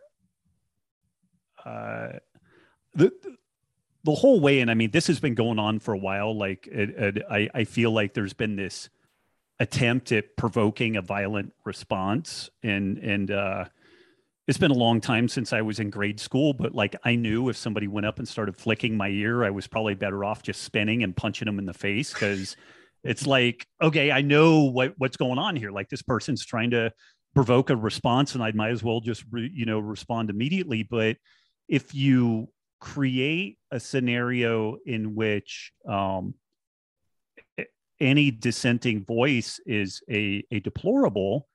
[1.64, 2.14] uh
[2.96, 3.12] the
[4.04, 6.68] the whole way and i mean this has been going on for a while like
[6.68, 8.89] it, it, I, I feel like there's been this
[9.60, 13.66] attempt at provoking a violent response and and uh
[14.45, 17.49] it's been a long time since i was in grade school but like i knew
[17.49, 20.64] if somebody went up and started flicking my ear i was probably better off just
[20.64, 22.58] spinning and punching them in the face because
[23.04, 25.72] it's like okay i know what what's going on here.
[25.72, 26.91] Like this person's trying to
[27.34, 30.84] provoke a response and i might as well just re, you know respond immediately.
[30.84, 31.18] But
[31.68, 32.49] if you
[32.84, 36.34] create a scenario in which um,
[38.02, 41.48] any dissenting voice is a, a deplorable,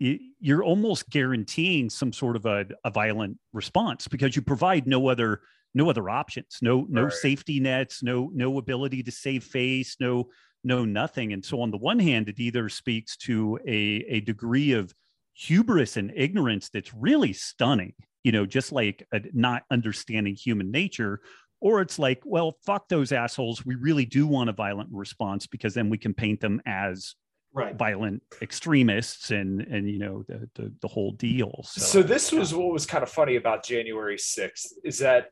[0.00, 5.42] you're almost guaranteeing some sort of a, a violent response because you provide no other
[5.76, 7.12] no other options no no right.
[7.12, 10.28] safety nets no no ability to save face no
[10.62, 14.72] no nothing and so on the one hand it either speaks to a, a degree
[14.72, 14.92] of
[15.32, 17.94] hubris and ignorance that's really stunning
[18.24, 21.20] you know, just like a, not understanding human nature.
[21.60, 23.64] Or it's like, well, fuck those assholes.
[23.64, 27.14] We really do want a violent response because then we can paint them as
[27.54, 27.74] right.
[27.76, 31.62] violent extremists and and you know the the, the whole deal.
[31.64, 35.28] So, so this was what was kind of funny about January 6th is that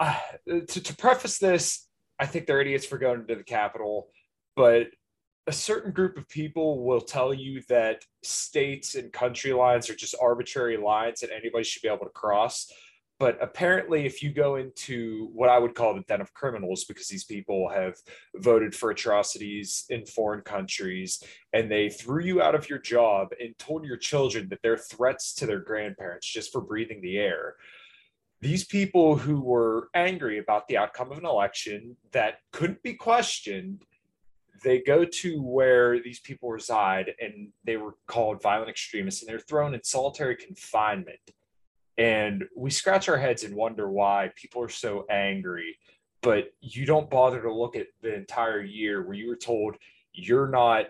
[0.00, 1.86] uh, to, to preface this,
[2.18, 4.08] I think they're idiots for going to the Capitol.
[4.54, 4.88] but
[5.46, 10.16] a certain group of people will tell you that states and country lines are just
[10.20, 12.70] arbitrary lines that anybody should be able to cross.
[13.18, 17.08] But apparently, if you go into what I would call the den of criminals, because
[17.08, 17.94] these people have
[18.34, 21.22] voted for atrocities in foreign countries
[21.54, 25.32] and they threw you out of your job and told your children that they're threats
[25.36, 27.54] to their grandparents just for breathing the air.
[28.42, 33.82] These people who were angry about the outcome of an election that couldn't be questioned
[34.62, 39.38] they go to where these people reside and they were called violent extremists and they're
[39.38, 41.18] thrown in solitary confinement.
[41.98, 45.78] And we scratch our heads and wonder why people are so angry
[46.26, 49.76] but you don't bother to look at the entire year where you were told
[50.12, 50.86] you're not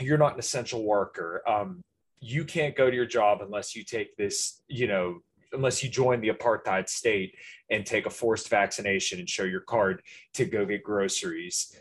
[0.00, 1.42] you're not an essential worker.
[1.44, 1.82] Um,
[2.20, 5.18] you can't go to your job unless you take this you know
[5.52, 7.34] unless you join the apartheid state
[7.70, 10.02] and take a forced vaccination and show your card
[10.34, 11.76] to go get groceries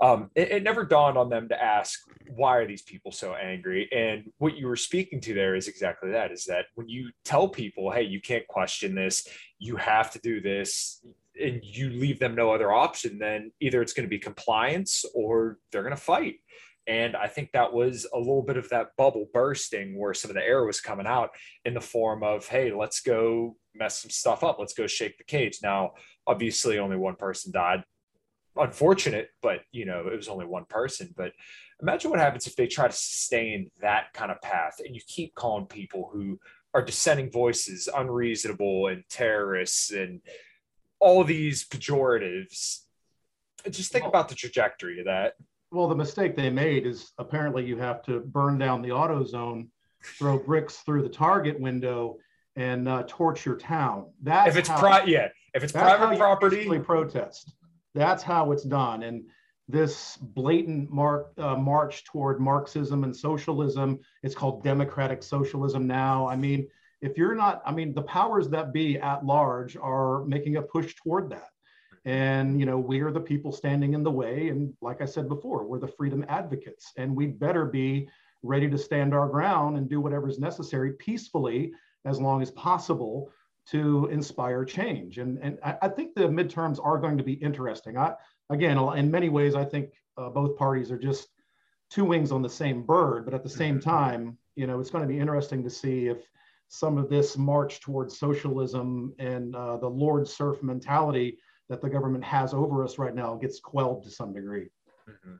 [0.00, 3.88] um, it, it, never dawned on them to ask why are these people so angry?
[3.90, 7.48] And what you were speaking to there is exactly that is that when you tell
[7.48, 9.26] people hey you can't question this.
[9.58, 11.04] You have to do this
[11.40, 15.58] and you leave them no other option then either it's going to be compliance or
[15.72, 16.36] they're going to fight.
[16.86, 20.36] And i think that was a little bit of that bubble bursting where some of
[20.36, 21.30] the air was coming out
[21.64, 24.58] in the form of hey let's go mess some stuff up.
[24.58, 25.58] Let's go shake the cage.
[25.62, 25.92] Now
[26.26, 27.82] obviously only one person died
[28.58, 31.14] unfortunate, but you know, it was only one person.
[31.16, 31.32] But
[31.80, 35.34] imagine what happens if they try to sustain that kind of path and you keep
[35.34, 36.38] calling people who
[36.74, 40.20] are dissenting voices unreasonable and terrorists and
[41.00, 42.80] all these pejoratives.
[43.70, 45.34] Just think about the trajectory of that.
[45.70, 49.68] Well, the mistake they made is apparently you have to burn down the AutoZone,
[50.18, 52.18] throw bricks through the Target window,
[52.56, 54.06] and uh, torch your town.
[54.22, 57.52] That's if it's pri- yeah, if it's private property, protest.
[57.94, 59.02] That's how it's done.
[59.02, 59.24] And
[59.68, 66.26] this blatant mark, uh, march toward Marxism and socialism, it's called democratic socialism now.
[66.26, 66.66] I mean,
[67.00, 70.94] if you're not, I mean, the powers that be at large are making a push
[70.96, 71.50] toward that.
[72.04, 74.48] And, you know, we are the people standing in the way.
[74.48, 76.92] And like I said before, we're the freedom advocates.
[76.96, 78.08] And we better be
[78.42, 81.72] ready to stand our ground and do whatever is necessary peacefully
[82.04, 83.30] as long as possible
[83.70, 85.18] to inspire change.
[85.18, 87.98] And, and I, I, think the midterms are going to be interesting.
[87.98, 88.14] I,
[88.50, 91.28] again, in many ways, I think uh, both parties are just
[91.90, 93.90] two wings on the same bird, but at the same mm-hmm.
[93.90, 96.18] time, you know, it's going to be interesting to see if
[96.68, 101.38] some of this march towards socialism and uh, the Lord serf mentality
[101.68, 104.68] that the government has over us right now gets quelled to some degree.
[105.08, 105.36] Mm-hmm.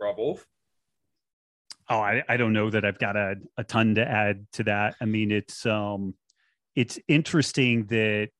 [0.00, 0.46] Robb Wolf?
[1.92, 4.94] Oh, I, I don't know that I've got a, a ton to add to that.
[5.02, 6.14] I mean, it's um
[6.74, 8.30] it's interesting that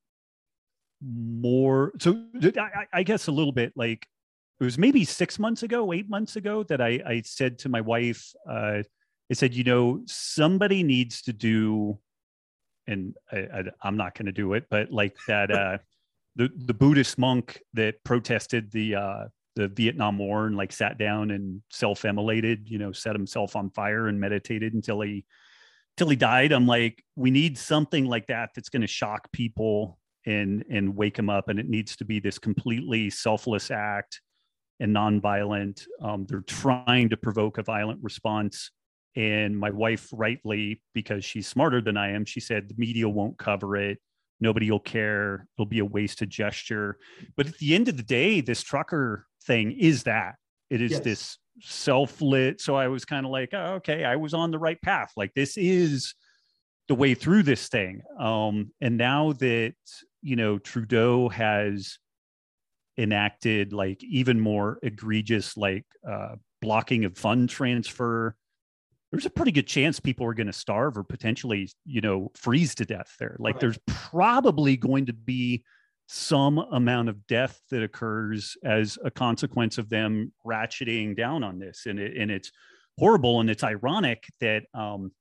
[1.05, 2.25] more so
[2.57, 4.07] I, I guess a little bit like
[4.59, 7.81] it was maybe six months ago, eight months ago that I, I said to my
[7.81, 8.81] wife, uh,
[9.29, 11.99] I said, you know, somebody needs to do,
[12.87, 15.77] and I, am not going to do it, but like that, uh,
[16.35, 19.25] the the Buddhist monk that protested the uh,
[19.55, 24.07] the Vietnam War and like sat down and self-immolated, you know, set himself on fire
[24.07, 25.25] and meditated until he
[25.97, 26.51] till he died.
[26.51, 31.15] I'm like, we need something like that that's going to shock people and and wake
[31.15, 31.49] them up.
[31.49, 34.21] And it needs to be this completely selfless act
[34.79, 35.85] and nonviolent.
[36.01, 38.71] Um, they're trying to provoke a violent response.
[39.15, 43.37] And my wife, rightly, because she's smarter than I am, she said the media won't
[43.37, 43.99] cover it
[44.43, 46.97] nobody will care it'll be a wasted gesture
[47.35, 50.35] but at the end of the day this trucker thing is that
[50.69, 50.99] it is yes.
[51.01, 54.81] this self-lit so i was kind of like oh, okay i was on the right
[54.81, 56.15] path like this is
[56.87, 59.75] the way through this thing um and now that
[60.21, 61.99] you know trudeau has
[62.97, 68.35] enacted like even more egregious like uh blocking of fund transfer
[69.13, 72.73] there's a pretty good chance people are going to starve or potentially, you know, freeze
[72.73, 73.35] to death there.
[73.37, 73.61] Like right.
[73.61, 75.63] there's probably going to be
[76.15, 81.87] some amount of death that occurs as a consequence of them ratcheting down on this.
[81.87, 82.51] And, it, and it's
[82.99, 83.39] horrible.
[83.39, 85.11] And it's ironic that um,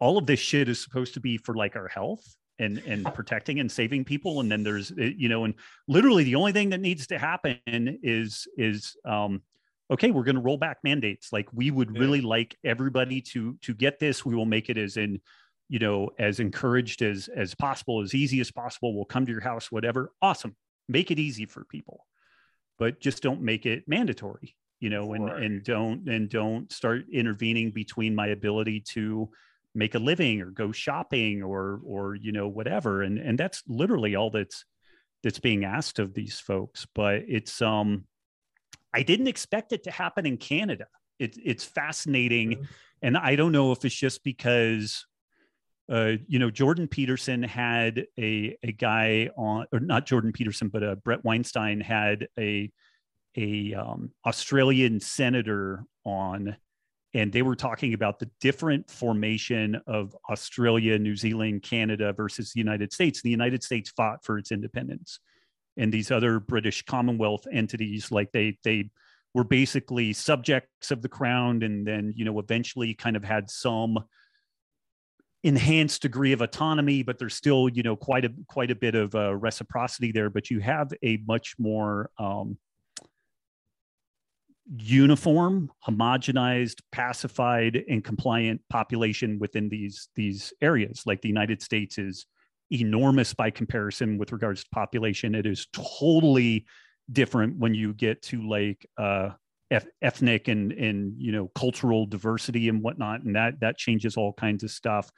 [0.00, 2.24] all of this shit is supposed to be for like our health
[2.58, 5.54] and and protecting and saving people and then there's you know and
[5.88, 7.58] literally the only thing that needs to happen
[8.02, 9.40] is is um
[9.90, 12.00] okay we're going to roll back mandates like we would yeah.
[12.00, 15.18] really like everybody to to get this we will make it as in
[15.70, 19.40] you know as encouraged as as possible as easy as possible we'll come to your
[19.40, 20.54] house whatever awesome
[20.88, 22.04] make it easy for people
[22.78, 25.42] but just don't make it mandatory you know and right.
[25.42, 29.30] and don't and don't start intervening between my ability to
[29.74, 34.14] make a living or go shopping or or you know whatever and and that's literally
[34.16, 34.64] all that's
[35.22, 36.86] that's being asked of these folks.
[36.94, 38.04] But it's um,
[38.94, 40.86] I didn't expect it to happen in Canada.
[41.18, 42.64] It, it's fascinating, mm-hmm.
[43.02, 45.06] and I don't know if it's just because.
[45.90, 50.82] Uh, you know, Jordan Peterson had a a guy on, or not Jordan Peterson, but
[50.82, 52.70] uh, Bret Weinstein had a
[53.36, 56.56] a um, Australian senator on
[57.12, 62.60] and they were talking about the different formation of Australia, New Zealand, Canada versus the
[62.60, 63.20] United States.
[63.20, 65.18] The United States fought for its independence,
[65.76, 68.90] and these other British Commonwealth entities, like they they
[69.34, 73.98] were basically subjects of the crown, and then you know eventually kind of had some
[75.42, 79.14] enhanced degree of autonomy, but there's still you know quite a quite a bit of
[79.14, 80.30] uh, reciprocity there.
[80.30, 82.58] But you have a much more um,
[84.76, 91.02] uniform, homogenized, pacified, and compliant population within these these areas.
[91.06, 92.26] Like the United States is
[92.70, 95.34] enormous by comparison with regards to population.
[95.34, 96.66] It is totally
[97.10, 99.30] different when you get to like uh,
[99.70, 104.64] ethnic and and you know cultural diversity and whatnot, and that that changes all kinds
[104.64, 105.10] of stuff.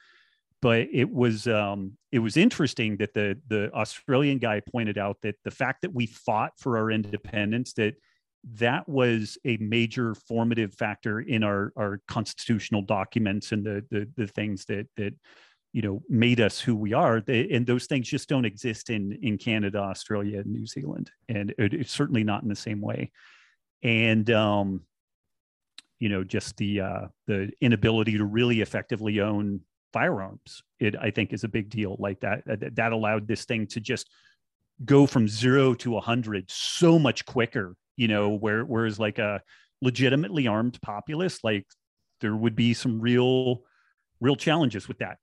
[0.61, 5.37] But it was um, it was interesting that the the Australian guy pointed out that
[5.45, 7.95] the fact that we fought for our independence that
[8.55, 14.27] that was a major formative factor in our our constitutional documents and the the, the
[14.27, 15.15] things that that
[15.73, 17.21] you know made us who we are.
[17.21, 21.11] They, and those things just don't exist in in canada australia and new zealand.
[21.29, 23.11] And it, it's certainly not in the same way
[23.83, 24.83] and um
[25.99, 29.61] you know just the uh the inability to really effectively own
[29.93, 30.63] firearms.
[30.81, 31.97] It i think is a big deal.
[31.99, 34.09] Like that that, that allowed this thing to just
[34.85, 39.41] go from zero to a 100 so much quicker you know where whereas like a
[39.81, 41.67] legitimately armed populace like
[42.21, 43.63] there would be some real
[44.23, 45.19] real challenges with that.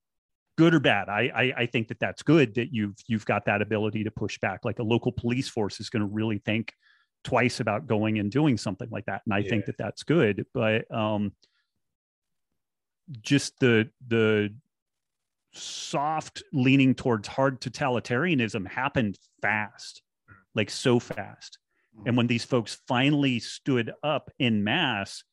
[0.57, 3.61] Good or bad I, I i think that that's good that you've you've got that
[3.61, 4.65] ability to push back.
[4.65, 6.73] Like a local police force is going to really think
[7.23, 9.49] twice about going and doing something like that and i yeah.
[9.49, 11.31] think that that's good but um
[13.21, 14.53] just the the
[15.51, 20.01] soft leaning towards hard totalitarianism happened fast
[20.55, 21.57] like so fast
[22.05, 25.23] and when these folks finally stood up in mass,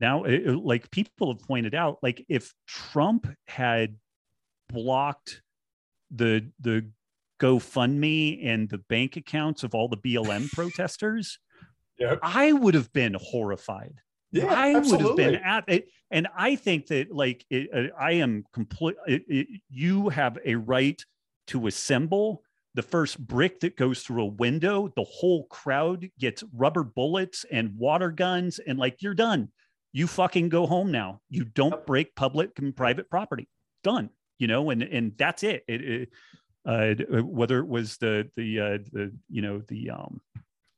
[0.00, 3.96] now, it, like people have pointed out, like if Trump had
[4.68, 5.42] blocked
[6.10, 6.88] the the
[7.40, 11.38] GoFundMe and the bank accounts of all the BLM protesters,
[11.98, 12.18] yep.
[12.22, 13.94] I would have been horrified.
[14.32, 15.04] Yeah, I absolutely.
[15.04, 15.88] would have been at it.
[16.10, 18.96] And I think that, like, it, uh, I am complete.
[19.68, 21.02] you have a right
[21.48, 22.42] to assemble
[22.74, 27.76] the first brick that goes through a window, the whole crowd gets rubber bullets and
[27.76, 29.48] water guns, and like you're done.
[29.92, 31.20] You fucking go home now.
[31.28, 33.48] You don't break public and private property.
[33.82, 34.10] Done.
[34.38, 35.64] You know, and and that's it.
[35.66, 36.08] it, it
[36.66, 40.20] uh, whether it was the the uh, the you know the um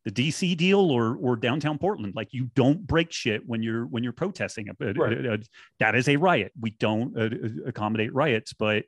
[0.05, 2.15] the DC deal or or downtown Portland.
[2.15, 4.69] Like you don't break shit when you're when you're protesting.
[4.81, 5.27] Right.
[5.27, 5.39] Uh,
[5.79, 6.53] that is a riot.
[6.61, 8.85] We don't uh, accommodate riots, but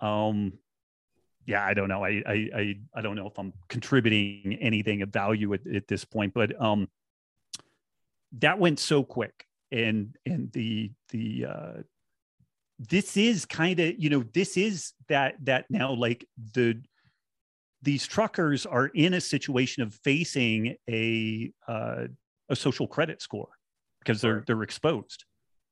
[0.00, 0.52] um
[1.48, 2.04] yeah, I don't know.
[2.04, 6.04] I, I, I, I don't know if I'm contributing anything of value at, at this
[6.04, 6.90] point, but um,
[8.40, 11.72] that went so quick, and and the the uh,
[12.78, 16.80] this is kind of you know this is that that now like the
[17.82, 22.04] these truckers are in a situation of facing a uh,
[22.48, 23.48] a social credit score
[24.00, 25.24] because they're they're exposed,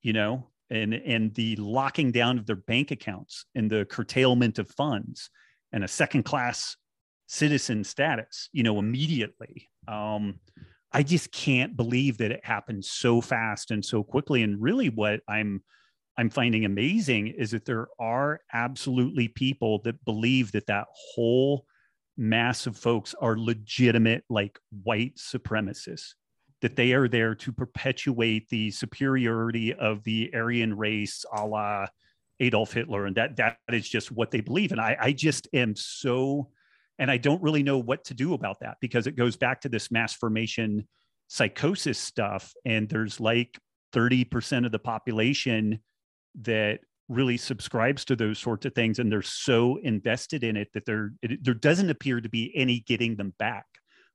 [0.02, 4.68] you know, and and the locking down of their bank accounts and the curtailment of
[4.70, 5.30] funds
[5.72, 6.76] and a second class
[7.26, 9.68] citizen status, you know, immediately.
[9.88, 10.38] Um,
[10.92, 14.42] I just can't believe that it happened so fast and so quickly.
[14.42, 15.62] And really, what I'm
[16.18, 21.66] I'm finding amazing is that there are absolutely people that believe that that whole
[22.16, 26.14] mass of folks are legitimate, like white supremacists,
[26.62, 31.86] that they are there to perpetuate the superiority of the Aryan race, a la
[32.40, 34.72] Adolf Hitler, and that that is just what they believe.
[34.72, 36.48] And I, I just am so,
[36.98, 39.68] and I don't really know what to do about that because it goes back to
[39.68, 40.86] this mass formation
[41.28, 42.54] psychosis stuff.
[42.64, 43.58] And there's like
[43.94, 45.80] 30% of the population
[46.42, 50.84] that really subscribes to those sorts of things and they're so invested in it that
[50.86, 53.64] there there doesn't appear to be any getting them back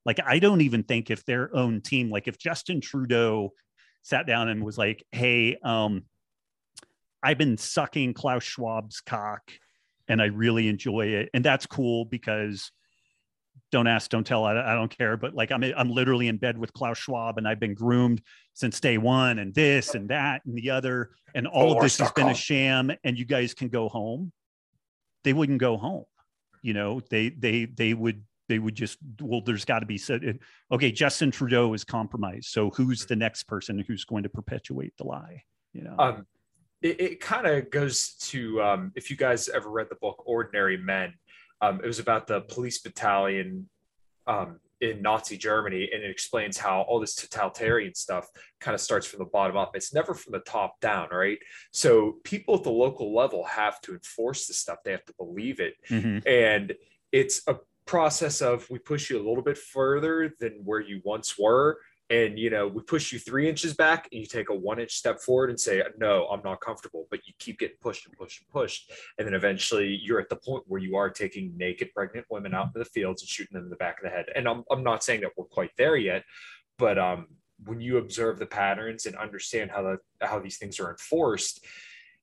[0.04, 3.50] like i don't even think if their own team like if justin trudeau
[4.02, 6.02] sat down and was like hey um
[7.22, 9.52] I've been sucking Klaus Schwab's cock
[10.08, 11.30] and I really enjoy it.
[11.32, 12.72] And that's cool because
[13.72, 14.44] don't ask, don't tell.
[14.44, 15.16] I, I, don't care.
[15.16, 18.22] But like I'm, I'm literally in bed with Klaus Schwab and I've been groomed
[18.52, 21.10] since day one and this and that and the other.
[21.34, 24.30] And all of this has been a sham and you guys can go home.
[25.24, 26.04] They wouldn't go home.
[26.62, 30.38] You know, they, they, they would they would just well there's got to be said
[30.70, 35.04] okay justin trudeau is compromised so who's the next person who's going to perpetuate the
[35.04, 35.42] lie
[35.72, 36.26] you know um,
[36.82, 40.76] it, it kind of goes to um, if you guys ever read the book ordinary
[40.76, 41.14] men
[41.62, 43.68] um, it was about the police battalion
[44.26, 48.26] um, in Nazi Germany, and it explains how all this totalitarian stuff
[48.60, 49.76] kind of starts from the bottom up.
[49.76, 51.38] It's never from the top down, right?
[51.70, 54.78] So people at the local level have to enforce this stuff.
[54.84, 56.26] They have to believe it, Mhm.
[56.26, 56.74] and
[57.12, 61.38] it's a process of we push you a little bit further than where you once
[61.38, 61.78] were.
[62.12, 64.92] And you know, we push you three inches back, and you take a one inch
[64.92, 68.42] step forward and say, "No, I'm not comfortable." But you keep getting pushed and pushed
[68.42, 72.26] and pushed, and then eventually you're at the point where you are taking naked pregnant
[72.28, 74.26] women out into the fields and shooting them in the back of the head.
[74.36, 76.22] And I'm I'm not saying that we're quite there yet,
[76.78, 77.28] but um,
[77.64, 81.64] when you observe the patterns and understand how the how these things are enforced,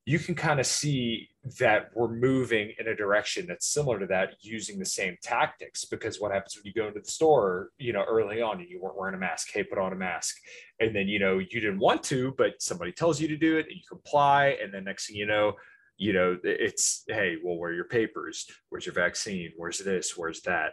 [0.10, 1.30] you can kind of see
[1.60, 6.20] that we're moving in a direction that's similar to that using the same tactics because
[6.20, 8.98] what happens when you go into the store you know early on and you weren't
[8.98, 10.36] wearing a mask hey put on a mask.
[10.80, 13.68] And then you know you didn't want to but somebody tells you to do it
[13.68, 15.54] and you comply and then next thing you know
[15.98, 18.48] you know it's hey well where are your papers?
[18.70, 19.52] Where's your vaccine?
[19.58, 20.18] Where's this?
[20.18, 20.72] Where's that?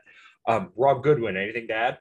[0.48, 1.98] Um, rob goodwin anything to add?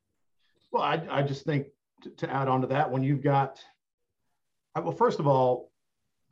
[0.72, 1.68] Well, I, I just think
[2.04, 3.60] to, to add on to that, when you've got,
[4.74, 5.72] well, first of all,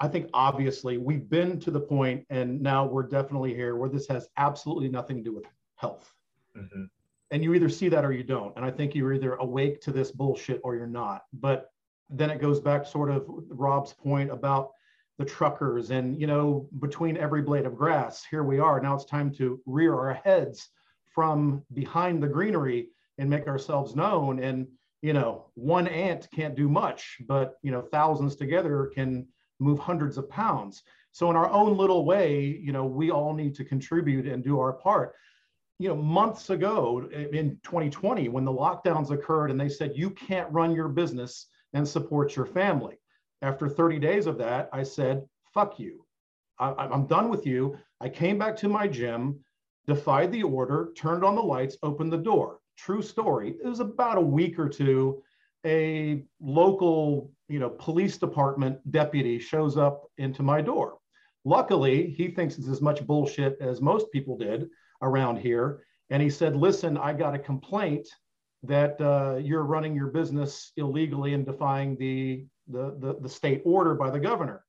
[0.04, 4.06] I think obviously we've been to the point, and now we're definitely here where this
[4.08, 5.46] has absolutely nothing to do with
[5.78, 6.14] health.
[6.58, 6.90] Mhm.
[7.32, 8.54] And you either see that or you don't.
[8.58, 11.24] And I think you're either awake to this bullshit or you're not.
[11.32, 11.72] But
[12.10, 14.74] then it goes back sort of Rob's point about
[15.18, 18.82] the truckers and, you know, between every blade of grass, here we are.
[18.82, 20.70] Now it's time to rear our heads
[21.16, 22.90] from behind the greenery
[23.20, 24.40] and make ourselves known.
[24.40, 24.68] And,
[25.02, 29.30] you know, one ant can't do much, but, you know, thousands together can
[29.64, 30.84] move hundreds of pounds.
[31.12, 34.60] So in our own little way, you know, we all need to contribute and do
[34.60, 35.14] our part.
[35.80, 40.52] You know, months ago in 2020, when the lockdowns occurred and they said you can't
[40.52, 42.98] run your business and support your family.
[43.42, 46.06] After 30 days of that, I said, fuck you.
[46.60, 47.78] I, I'm done with you.
[48.00, 49.40] I came back to my gym,
[49.88, 52.60] defied the order, turned on the lights, opened the door.
[52.78, 53.56] True story.
[53.64, 55.22] It was about a week or two.
[55.66, 60.98] A local, you know, police department deputy shows up into my door.
[61.46, 64.70] Luckily, he thinks it's as much bullshit as most people did
[65.02, 65.84] around here.
[66.10, 68.08] And he said, listen, I got a complaint
[68.64, 73.94] that uh, you're running your business illegally and defying the, the, the, the state order
[73.94, 74.64] by the governor.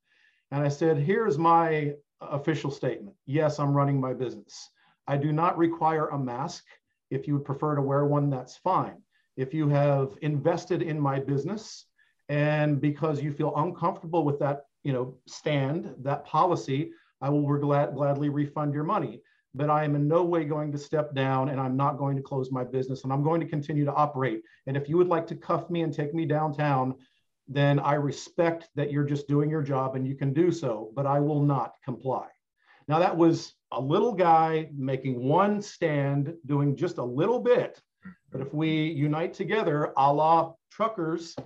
[0.51, 3.14] And I said, here's my official statement.
[3.26, 4.70] Yes, I'm running my business.
[5.07, 6.64] I do not require a mask.
[7.11, 8.97] If you would prefer to wear one, that's fine.
[9.37, 11.87] If you have invested in my business
[12.28, 17.95] and because you feel uncomfortable with that, you know, stand, that policy, I will glad,
[17.95, 19.20] gladly refund your money.
[19.55, 22.22] But I am in no way going to step down and I'm not going to
[22.22, 24.43] close my business and I'm going to continue to operate.
[24.66, 26.95] And if you would like to cuff me and take me downtown,
[27.47, 31.07] then I respect that you're just doing your job and you can do so, but
[31.07, 32.26] I will not comply.
[32.89, 37.80] Now, that was a little guy making one stand, doing just a little bit.
[38.35, 41.37] But if we unite together, a la truckers,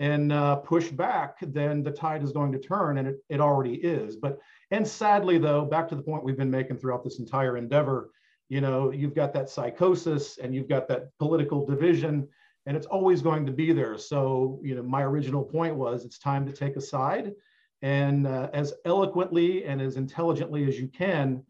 [0.00, 3.74] and uh, push back, then the tide is going to turn, and it, it already
[3.74, 4.16] is.
[4.16, 4.40] But
[4.72, 8.10] and sadly, though, back to the point we've been making throughout this entire endeavor,
[8.48, 12.26] you know, you've got that psychosis and you've got that political division,
[12.66, 13.96] and it's always going to be there.
[13.96, 17.34] So, you know, my original point was it's time to take a side,
[17.82, 21.44] and uh, as eloquently and as intelligently as you can,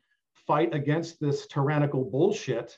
[0.47, 2.77] fight against this tyrannical bullshit,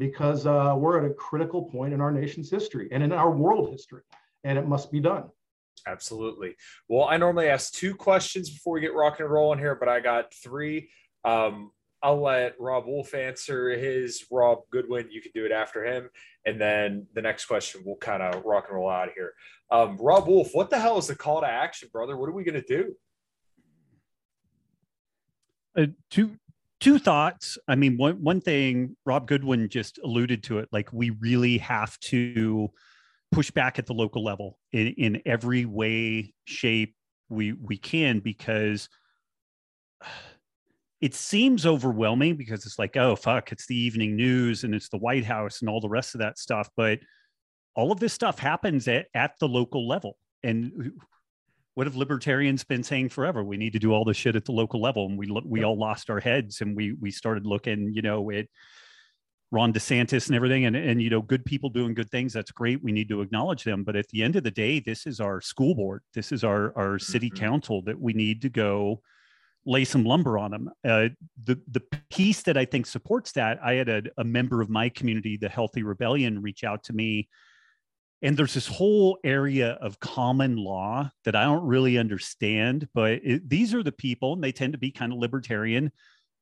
[0.00, 3.70] because uh, we're at a critical point in our nation's history and in our world
[3.70, 4.02] history
[4.42, 5.28] and it must be done.
[5.86, 6.56] Absolutely.
[6.88, 10.00] Well, I normally ask two questions before we get rock and rolling here, but I
[10.00, 10.90] got three.
[11.24, 11.70] Um,
[12.02, 14.24] I'll let Robb Wolf answer his.
[14.30, 16.08] Rob Goodwin, you can do it after him.
[16.46, 19.34] And then the next question, we'll kind of rock and roll out of here.
[19.70, 22.16] Um, Robb Wolf, what the hell is the call to action, brother?
[22.16, 22.94] What are we going to do?
[25.76, 26.36] uh, two
[26.80, 27.58] two thoughts.
[27.68, 31.98] I mean one one thing rob goodwin just alluded to it like we really have
[32.00, 32.70] to
[33.32, 36.94] push back at the local level in, in every way shape
[37.28, 38.88] we we can because
[41.00, 44.98] it seems overwhelming because it's like oh fuck it's the evening news and it's the
[44.98, 46.98] white house and all the rest of that stuff but
[47.74, 50.16] all of this stuff happens at, at the local level.
[50.42, 50.92] And
[51.74, 53.44] what have libertarians been saying forever?
[53.44, 55.78] We need to do all this shit at the local level, and we we all
[55.78, 58.46] lost our heads, and we we started looking, you know, at
[59.52, 62.32] Ron DeSantis and everything, and and you know, good people doing good things.
[62.32, 62.82] That's great.
[62.82, 65.40] We need to acknowledge them, but at the end of the day, this is our
[65.40, 67.36] school board, this is our our city Mhm.
[67.36, 69.00] council that we need to go
[69.66, 70.70] lay some lumber on them.
[70.84, 71.08] Uh,
[71.44, 74.88] the the piece that I think supports that, I had a, a member of my
[74.88, 77.28] community, the Healthy Rebellion, reach out to me,
[78.22, 82.88] and there's this whole area of common law that I don't really understand.
[82.94, 85.90] But it, these are the people, and they tend to be kind of libertarian,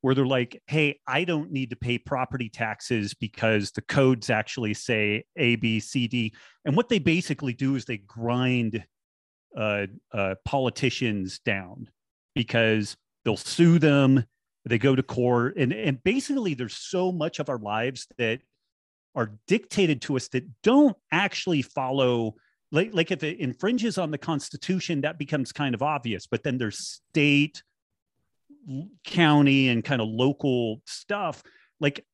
[0.01, 4.75] where they're like, "Hey, I don't need to pay property taxes because the codes actually
[4.75, 8.85] say A, B, C, D," and what they basically do is they grind
[9.57, 11.89] uh, uh, politicians down
[12.35, 14.25] because they'll sue them
[14.69, 18.41] they go to court and and basically there's so much of our lives that
[19.19, 22.35] are dictated to us that don't actually follow
[22.71, 26.59] like, like if it infringes on the constitution that becomes kind of obvious but then
[26.59, 27.63] there's state
[29.05, 31.43] county and kind of local stuff.
[31.81, 32.05] Like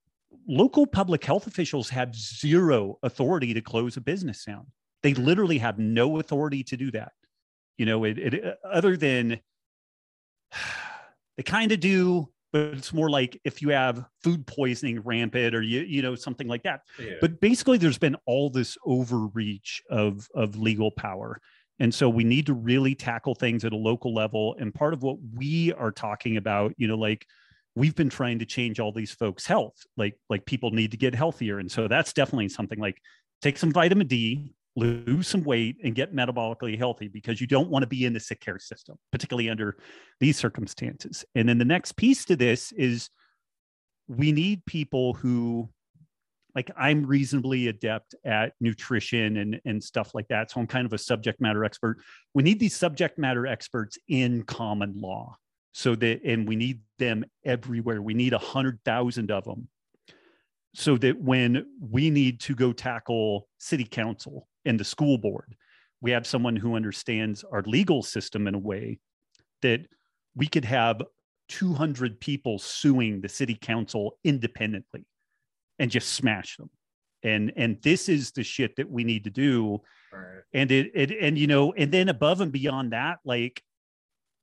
[0.46, 4.66] local public health officials have zero authority to close a business down.
[5.02, 7.12] They literally have no authority to do that.
[7.76, 9.40] You know it, it uh, other than
[11.36, 15.60] they kind of do but it's more like if you have food poisoning rampant or
[15.60, 16.82] you you know something like that.
[17.00, 17.14] Yeah.
[17.20, 21.40] but basically there's been all this overreach of of legal power.
[21.80, 24.54] And so we need to really tackle things at a local level.
[24.60, 27.26] And part of what we are talking about you know like
[27.74, 29.82] we've been trying to change all these folks health.
[29.96, 31.58] Like like people need to get healthier.
[31.58, 33.02] And so that's definitely something like
[33.42, 37.82] take some vitamin d lose some weight and get metabolically healthy because you don't want
[37.82, 39.76] to be in the sick care system, particularly under
[40.20, 41.24] these circumstances.
[41.34, 43.08] And then the next piece to this is
[44.08, 45.68] we need people who
[46.54, 50.50] like I'm reasonably adept at nutrition and, and stuff like that.
[50.50, 51.98] So I'm kind of a subject matter expert.
[52.32, 55.36] We need these subject matter experts in common law.
[55.72, 58.00] So that and we need them everywhere.
[58.00, 59.68] We need a hundred thousand of them
[60.74, 65.54] so that when we need to go tackle city council and the school board.
[66.00, 68.98] We have someone who understands our legal system in a way
[69.62, 69.86] that
[70.36, 71.00] we could have
[71.48, 75.06] 200 people suing the city council independently
[75.78, 76.70] and just smash them.
[77.22, 79.80] And and this is the shit that we need to do.
[80.12, 80.42] Right.
[80.52, 83.62] And it, it and you know, and then above and beyond that, like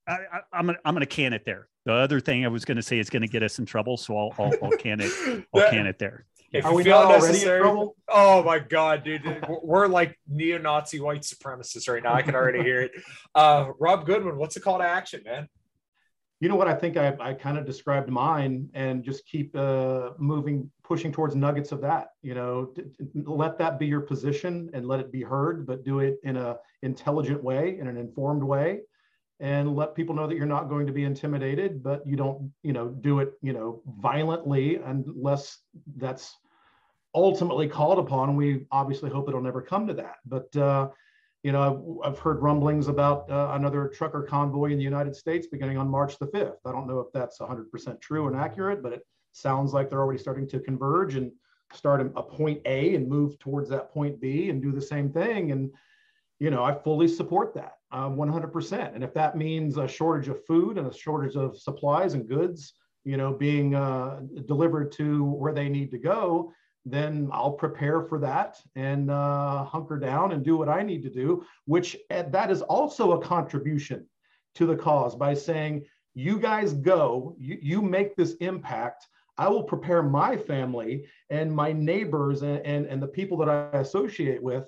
[0.07, 0.17] I,
[0.51, 1.67] I, am gonna I'm gonna can it there.
[1.85, 4.33] The other thing I was gonna say is gonna get us in trouble, so I'll
[4.39, 5.11] I'll, I'll can it.
[5.53, 6.25] I'll that, can it there.
[6.51, 7.95] If Are we not already in trouble?
[8.09, 12.13] Oh my god, dude, we're like neo-Nazi white supremacists right now.
[12.13, 12.91] I can already hear it.
[13.33, 15.47] Uh, Rob Goodwin, what's the call to action, man?
[16.41, 16.67] You know what?
[16.67, 21.33] I think I, I kind of described mine, and just keep uh, moving, pushing towards
[21.33, 22.09] nuggets of that.
[22.23, 22.73] You know,
[23.15, 26.57] let that be your position and let it be heard, but do it in a
[26.81, 28.81] intelligent way, in an informed way
[29.41, 32.71] and let people know that you're not going to be intimidated but you don't you
[32.71, 35.57] know do it you know violently unless
[35.97, 36.37] that's
[37.13, 40.15] ultimately called upon and we obviously hope it'll never come to that.
[40.25, 40.89] But uh,
[41.43, 45.47] you know I've, I've, heard rumblings about uh, another trucker convoy in the united states
[45.47, 48.93] beginning on march the 5th i don't know if that's 100% true and accurate but
[48.93, 49.01] it
[49.31, 51.31] sounds like they're already starting to converge and
[51.73, 55.51] start a point a and move towards that point b and do the same thing.
[55.51, 55.71] And
[56.39, 58.95] you know, I fully support that um, 100%.
[58.95, 62.73] And if that means a shortage of food and a shortage of supplies and goods,
[63.03, 66.51] you know, being uh, delivered to where they need to go,
[66.85, 71.09] then I'll prepare for that and uh, hunker down and do what I need to
[71.09, 74.07] do, which uh, that is also a contribution
[74.55, 79.07] to the cause by saying, you guys go, you, you make this impact.
[79.37, 83.79] I will prepare my family and my neighbors and, and, and the people that I
[83.79, 84.65] associate with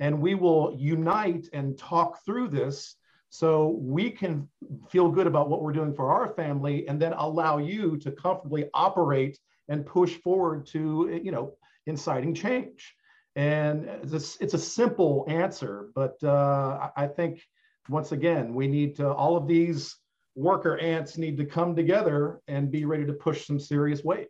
[0.00, 2.96] and we will unite and talk through this
[3.30, 4.48] so we can
[4.88, 8.68] feel good about what we're doing for our family and then allow you to comfortably
[8.74, 9.38] operate
[9.68, 11.54] and push forward to you know
[11.86, 12.94] inciting change
[13.36, 17.42] and it's a, it's a simple answer but uh, i think
[17.88, 19.96] once again we need to all of these
[20.34, 24.28] worker ants need to come together and be ready to push some serious weight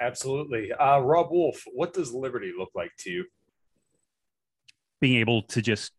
[0.00, 3.24] absolutely uh, robb wolf what does liberty look like to you
[5.00, 5.92] being able to just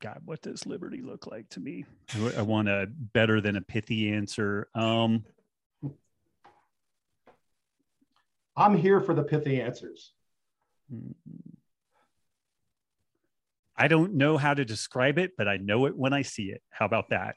[0.00, 1.84] God, what does liberty look like to me?
[2.36, 4.68] I, want a better than a pithy answer.
[4.74, 5.24] Um,
[8.58, 10.12] I'm here for the pithy answers.
[13.76, 16.60] I don't know how to describe it, but I know it when I see it.
[16.70, 17.36] How about that?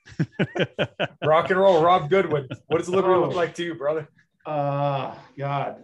[1.24, 2.48] Rock and roll, Rob Goodwin.
[2.68, 4.10] What does liberty oh, look like to you, brother?
[4.46, 5.84] Uh, God,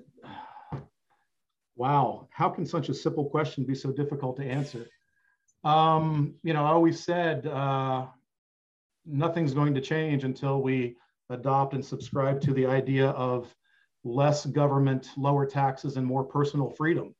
[1.78, 4.88] Wow, how can such a simple question be so difficult to answer?
[5.64, 8.08] Um, you know, I always said uh,
[9.06, 10.98] nothing's going to change until we
[11.30, 13.54] adopt and subscribe to the idea of
[14.04, 17.16] less government, lower taxes, and more personal freedom.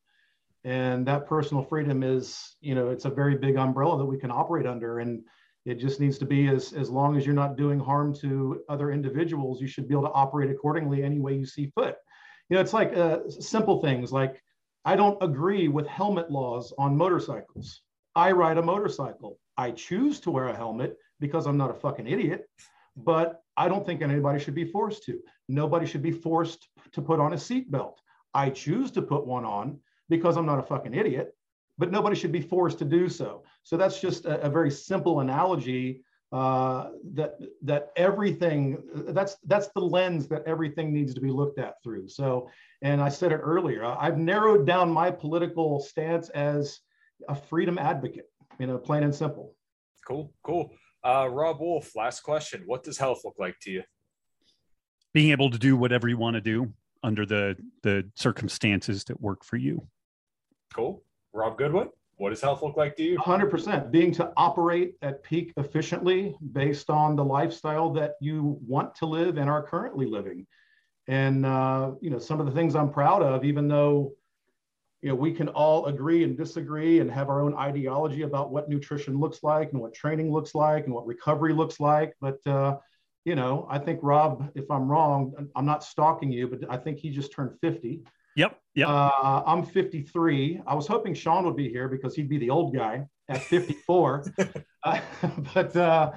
[0.64, 4.32] And that personal freedom is, you know, it's a very big umbrella that we can
[4.32, 5.00] operate under.
[5.00, 5.24] And,
[5.68, 8.92] It just needs to be as, as long as you're not doing harm to other
[8.92, 11.98] individuals, you should be able to operate accordingly any way you see fit.
[12.48, 14.42] You know, it's like uh, simple things like
[14.86, 17.82] I don't agree with helmet laws on motorcycles.
[18.16, 19.40] I ride a motorcycle.
[19.58, 22.48] I choose to wear a helmet because I'm not a fucking idiot,
[22.98, 25.20] but I don't think anybody should be forced to.
[25.48, 27.96] Nobody should be forced to put on a seatbelt.
[28.34, 29.80] I choose to put one on
[30.10, 31.36] because I'm not a fucking idiot,
[31.78, 33.44] but nobody should be forced to do so.
[33.64, 38.78] So that's just a, a very simple analogy uh, that that everything
[39.10, 42.10] that's that's the lens that everything needs to be looked at through.
[42.10, 42.50] So,
[42.82, 46.80] and I said it earlier, I've narrowed down my political stance as
[47.30, 48.30] a freedom advocate.
[48.60, 49.56] You know, plain and simple.
[50.06, 50.74] Cool, cool.
[51.08, 52.64] Uh, Robb Wolf, last question.
[52.66, 53.84] What does health look like to you?
[55.14, 59.46] Being able to do whatever you want to do under the the circumstances that work
[59.46, 59.88] for you.
[60.74, 61.02] Cool.
[61.32, 63.18] Rob Goodwin, what does health look like to you?
[63.20, 63.90] 100%.
[63.90, 69.38] Being to operate at peak efficiently based on the lifestyle that you want to live
[69.38, 70.46] and are currently living.
[71.08, 74.12] And, uh, you know, some of the things I'm proud of, even though,
[75.02, 78.70] you know, we can all agree and disagree and have our own ideology about what
[78.70, 82.14] nutrition looks like and what training looks like and what recovery looks like.
[82.20, 82.78] But, uh,
[83.24, 86.98] you know, I think Rob, if I'm wrong, I'm not stalking you, but I think
[86.98, 88.04] he just turned 50.
[88.36, 88.60] Yep.
[88.76, 88.88] Yep.
[88.88, 90.62] Uh, I'm 53.
[90.66, 94.26] I was hoping Sean would be here because he'd be the old guy at 54.
[94.84, 95.00] uh,
[95.54, 96.12] but uh,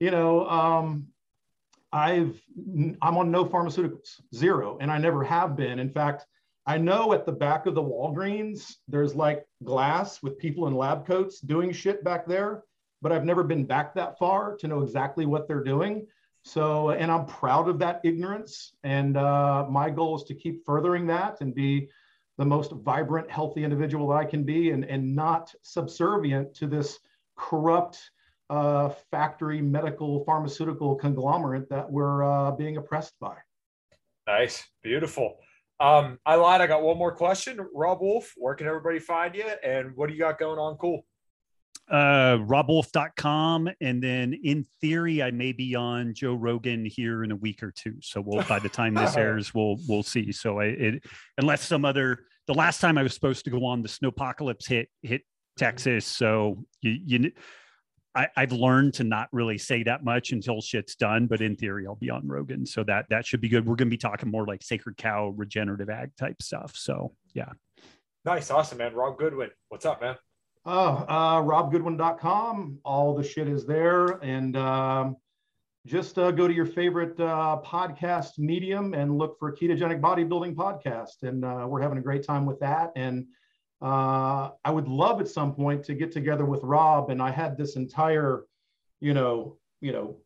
[0.00, 1.06] you know, um,
[1.92, 2.40] I've
[3.00, 5.78] I'm on no pharmaceuticals, zero, and I never have been.
[5.78, 6.26] In fact,
[6.66, 11.06] I know at the back of the Walgreens there's like glass with people in lab
[11.06, 12.62] coats doing shit back there,
[13.02, 16.06] but I've never been back that far to know exactly what they're doing.
[16.42, 18.72] So, and I'm proud of that ignorance.
[18.82, 21.88] And uh, my goal is to keep furthering that and be
[22.36, 26.98] the most vibrant, healthy individual that I can be and, and not subservient to this
[27.36, 28.10] corrupt
[28.50, 33.36] uh, factory, medical, pharmaceutical conglomerate that we're uh, being oppressed by.
[34.26, 34.64] Nice.
[34.82, 35.36] Beautiful.
[35.80, 36.60] Um, I lied.
[36.60, 37.58] I got one more question.
[37.74, 39.46] Robb Wolf, where can everybody find you?
[39.62, 40.76] And what do you got going on?
[40.76, 41.04] Cool
[41.90, 43.70] uh, robbwolf.com.
[43.80, 47.72] And then in theory, I may be on Joe Rogan here in a week or
[47.72, 47.96] two.
[48.00, 50.32] So we'll, by the time this airs, we'll, we'll see.
[50.32, 51.04] So I, it,
[51.38, 54.88] unless some other, the last time I was supposed to go on the snowpocalypse hit,
[55.02, 55.22] hit
[55.58, 56.06] Texas.
[56.06, 57.32] So you, you,
[58.14, 61.86] I, have learned to not really say that much until shit's done, but in theory,
[61.86, 62.64] I'll be on Rogan.
[62.64, 63.66] So that, that should be good.
[63.66, 66.76] We're going to be talking more like sacred cow, regenerative ag type stuff.
[66.76, 67.50] So yeah.
[68.24, 68.50] Nice.
[68.50, 68.94] Awesome, man.
[68.94, 69.50] Rob Goodwin.
[69.68, 70.16] What's up, man?
[70.66, 72.78] Oh, uh, robgoodwin.com.
[72.84, 74.06] All the shit is there.
[74.22, 75.16] And um,
[75.86, 81.22] just uh, go to your favorite uh, podcast medium and look for Ketogenic Bodybuilding Podcast.
[81.22, 82.92] And uh, we're having a great time with that.
[82.96, 83.26] And
[83.84, 87.10] uh, I would love at some point to get together with Rob.
[87.10, 88.44] And I had this entire,
[89.00, 90.16] you know, you know,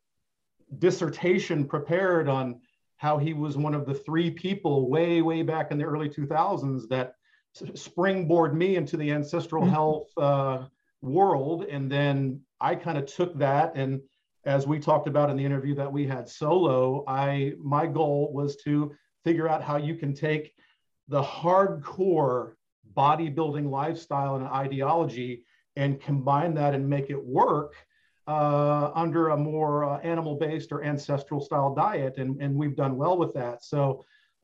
[0.79, 2.61] dissertation prepared on
[2.99, 6.89] how he was one of the three people way, way back in the early 2000s
[6.89, 7.15] that
[7.75, 9.73] springboard me into the ancestral mm-hmm.
[9.73, 10.67] health uh,
[11.03, 11.65] world.
[11.65, 14.01] And then I kind of took that and
[14.45, 18.57] as we talked about in the interview that we had solo, I my goal was
[18.65, 18.95] to
[19.25, 20.55] figure out how you can take
[21.09, 22.53] the hardcore
[23.03, 25.33] bodybuilding lifestyle and ideology
[25.77, 27.73] and combine that and make it work
[28.27, 33.17] uh, under a more uh, animal-based or ancestral style diet, and, and we've done well
[33.23, 33.57] with that.
[33.73, 33.81] So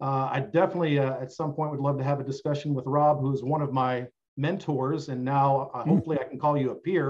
[0.01, 3.21] uh, I definitely uh, at some point would love to have a discussion with Rob,
[3.21, 4.07] who's one of my
[4.37, 5.91] mentors, and now uh, mm-hmm.
[5.91, 7.09] hopefully I can call you a peer,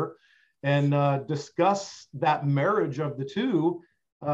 [0.63, 3.83] and uh, discuss that marriage of the two.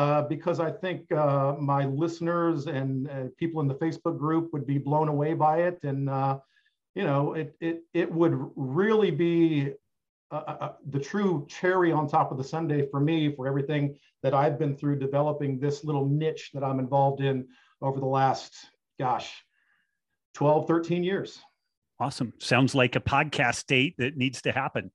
[0.01, 2.93] Uh, because I think uh, my listeners and
[3.41, 6.01] people in the Facebook group would be blown away by it, and
[6.95, 9.73] you know, it it it would really be
[10.33, 13.97] uh, uh, uh, the true cherry on top of the sundae for me for everything
[14.23, 17.49] that I've been through developing this little niche that I'm involved in
[17.83, 18.55] over the last,
[18.99, 19.33] gosh,
[20.35, 21.41] 12, 13 years.
[21.99, 22.33] Awesome.
[22.39, 24.91] Sounds like a podcast date that needs to happen.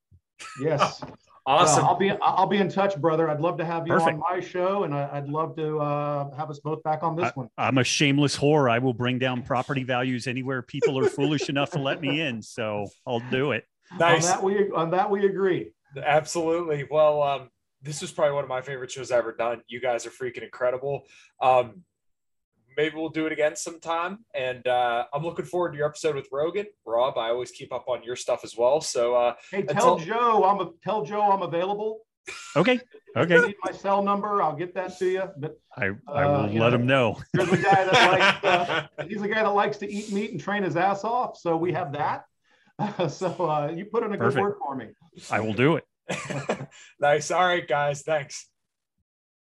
[0.62, 1.04] Yes.
[1.46, 1.84] awesome.
[1.84, 3.30] Uh, I'll be I'll be in touch, brother.
[3.30, 4.14] I'd love to have you Perfect.
[4.14, 7.26] on my show, and I, would love to uh, have us both back on this
[7.26, 7.50] I, one.
[7.58, 8.70] I'm a shameless whore.
[8.70, 12.42] I will bring down property values anywhere people are foolish enough to let me in.
[12.42, 13.66] So I'll do it.
[14.00, 14.26] Nice.
[14.26, 15.72] On that we on that we agree.
[16.04, 16.86] Absolutely.
[16.90, 17.50] Well, um,
[17.82, 19.62] this was probably one of my favorite shows I've ever done.
[19.68, 21.06] You guys are freaking incredible.
[21.42, 21.84] Um,
[22.78, 24.26] maybe we'll do it again sometime.
[24.34, 26.66] And uh, I'm looking forward to your episode with Rogan.
[26.86, 28.82] Rob, I always keep up on your stuff as well.
[28.82, 30.06] So uh, hey, tell until...
[30.06, 32.02] Joe I'm a, tell Joe I'm available.
[32.56, 32.80] Okay.
[33.16, 33.40] Okay.
[33.40, 34.42] Need my cell number.
[34.42, 35.24] I'll get that to you.
[35.38, 37.20] But I, I will uh, let know, him know.
[37.34, 38.90] Here's a guy that likes.
[38.98, 41.38] Uh, he's a guy that likes to eat meat and train his ass off.
[41.38, 42.26] So we have that.
[43.10, 44.36] so uh, you put in a Perfect.
[44.36, 44.88] good word for me.
[45.30, 45.86] I will do it.
[47.00, 47.32] nice.
[47.32, 48.02] All right, guys.
[48.02, 48.50] Thanks.